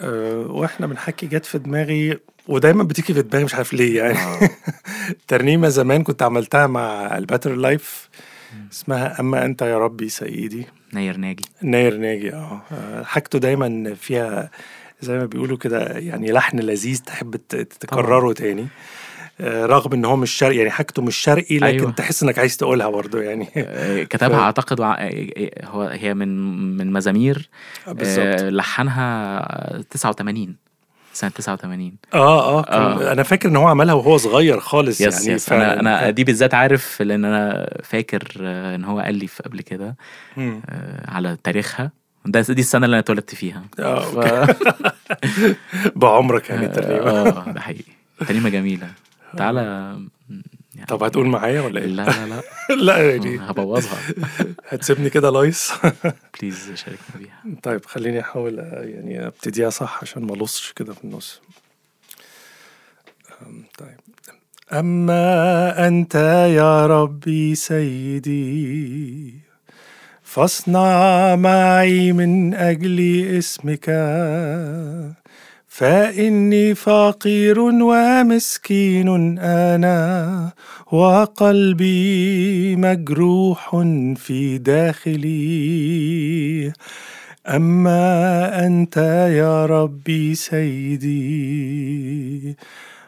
[0.00, 2.18] أه، وإحنا بنحكي جت في دماغي
[2.48, 4.18] ودايما بتيجي في دماغي مش عارف ليه يعني.
[4.18, 4.50] آه.
[5.28, 8.08] ترنيمة زمان كنت عملتها مع ال Better Life
[8.72, 10.66] اسمها أما أنت يا ربي سيدي.
[10.92, 11.44] ناير ناجي.
[11.62, 12.62] ناير ناجي آه.
[13.04, 14.50] حاجته دايما فيها
[15.00, 17.36] زي ما بيقولوا كده يعني لحن لذيذ تحب
[17.80, 18.66] تكرره تاني.
[19.40, 21.90] آه، رغم إن هو مش شرقي يعني حاجته مش شرقي لكن أيوة.
[21.90, 23.48] تحس إنك عايز تقولها برضه يعني.
[23.56, 24.80] آه، كتبها ف- اعتقد
[25.64, 26.28] هو هي من
[26.76, 27.48] من مزامير
[27.86, 28.40] بالظبط.
[28.42, 30.56] لحنها 89
[31.20, 33.12] سنة 89 آه آه آه.
[33.12, 35.80] أنا فاكر إن هو عملها وهو صغير خالص يس يعني يس أنا فعلاً.
[35.80, 39.96] أنا دي بالذات عارف لأن أنا فاكر آه، إن هو قال لي في- قبل كده.
[40.38, 41.90] آه، على تاريخها.
[42.26, 43.62] ده دي السنة اللي أنا اتولدت فيها.
[43.80, 44.18] آه ف...
[45.96, 47.10] بعمرك يعني تقريبا.
[47.10, 47.92] آه ده حقيقي.
[48.28, 48.86] ترنيمة جميلة.
[49.36, 49.96] تعالى
[50.74, 50.86] يعني.
[50.86, 52.42] طب هتقول معايا ولا إيه؟ لا لا لا.
[52.84, 53.98] لا يعني هبوظها.
[54.68, 55.72] هتسيبني كده لايص؟
[56.40, 57.42] بليز شاركنا بيها.
[57.62, 61.40] طيب خليني أحاول يعني أبتديها صح عشان ما لصش كده في النص.
[63.78, 64.00] طيب.
[64.72, 66.14] أما أنت
[66.54, 69.34] يا ربي سيدي
[70.22, 73.90] فاصنع معي من أجل اسمك.
[75.80, 80.52] فإني فقير ومسكين أنا
[80.92, 83.70] وقلبي مجروح
[84.16, 85.32] في داخلي.
[87.48, 88.96] أما أنت
[89.32, 91.16] يا ربي سيدي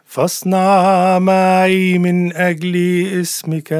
[0.04, 3.74] فاصنع معي من أجل اسمك.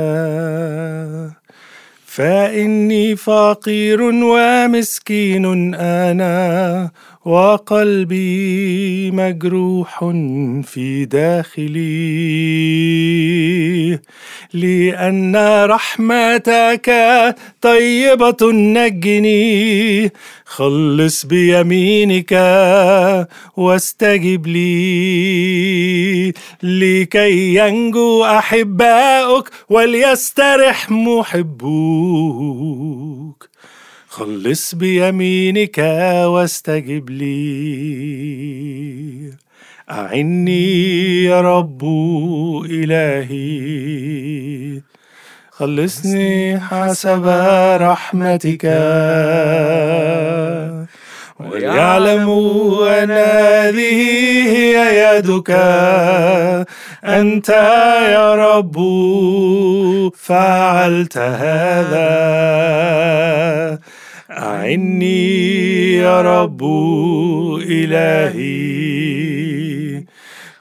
[2.07, 6.91] فإني فقير ومسكين أنا
[7.25, 9.99] وقلبي مجروح
[10.63, 11.73] في داخلي
[14.55, 16.91] لأن رحمتك
[17.61, 20.13] طيبة نجني.
[20.45, 22.33] خلص بيمينك
[23.57, 26.33] واستجب لي.
[26.63, 32.33] لكي ينجو أحباؤك وليسترح محبوك.
[34.13, 35.79] خلص بيمينك
[36.25, 37.43] واستجب لي.
[39.91, 41.85] أعني يا رب
[42.71, 44.81] إلهي.
[45.51, 47.27] خلصني حسب
[47.81, 48.65] رحمتك.
[51.41, 54.01] وليعلموا أن هذه
[54.53, 55.51] هي يدك.
[57.05, 57.49] أنت
[58.13, 58.77] يا رب
[60.17, 62.13] فعلت هذا.
[64.39, 66.65] أعني يا رب
[67.69, 68.93] إلهي.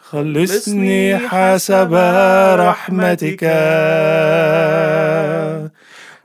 [0.01, 1.93] خلصني حسب
[2.59, 3.43] رحمتك.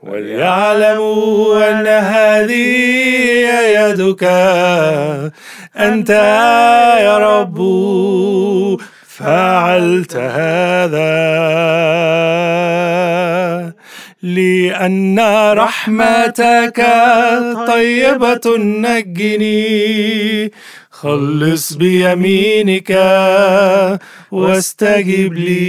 [0.03, 2.75] وليعلموا أن هذه
[3.77, 4.23] يدك.
[5.77, 6.09] أنت
[6.99, 7.57] يا رب
[9.07, 11.17] فعلت هذا.
[14.35, 15.19] لأن
[15.53, 16.85] رحمتك
[17.67, 20.51] طيبة نجني.
[20.91, 22.91] خلص بيمينك
[24.31, 25.67] واستجب لي.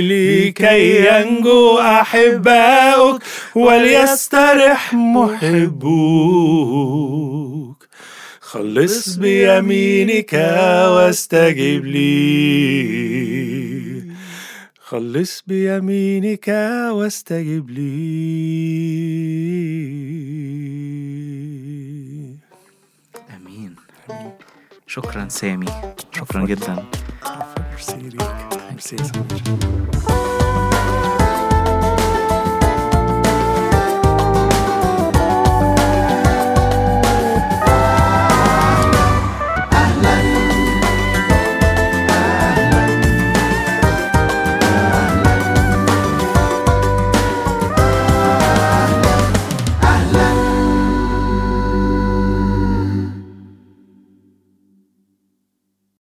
[0.00, 3.22] لكي ينجو أحباؤك
[3.54, 6.20] وليسترح محبوك.
[8.40, 10.34] خلص بيمينك
[10.88, 13.39] واستجب لي.
[14.90, 16.48] خلص بيمينك
[16.90, 17.90] واستجب لي.
[23.36, 23.76] آمين.
[24.86, 25.66] شكرا سامي.
[26.12, 26.84] شكرا جدا.
[27.70, 28.22] ميرسي ليك
[28.70, 28.96] ميرسي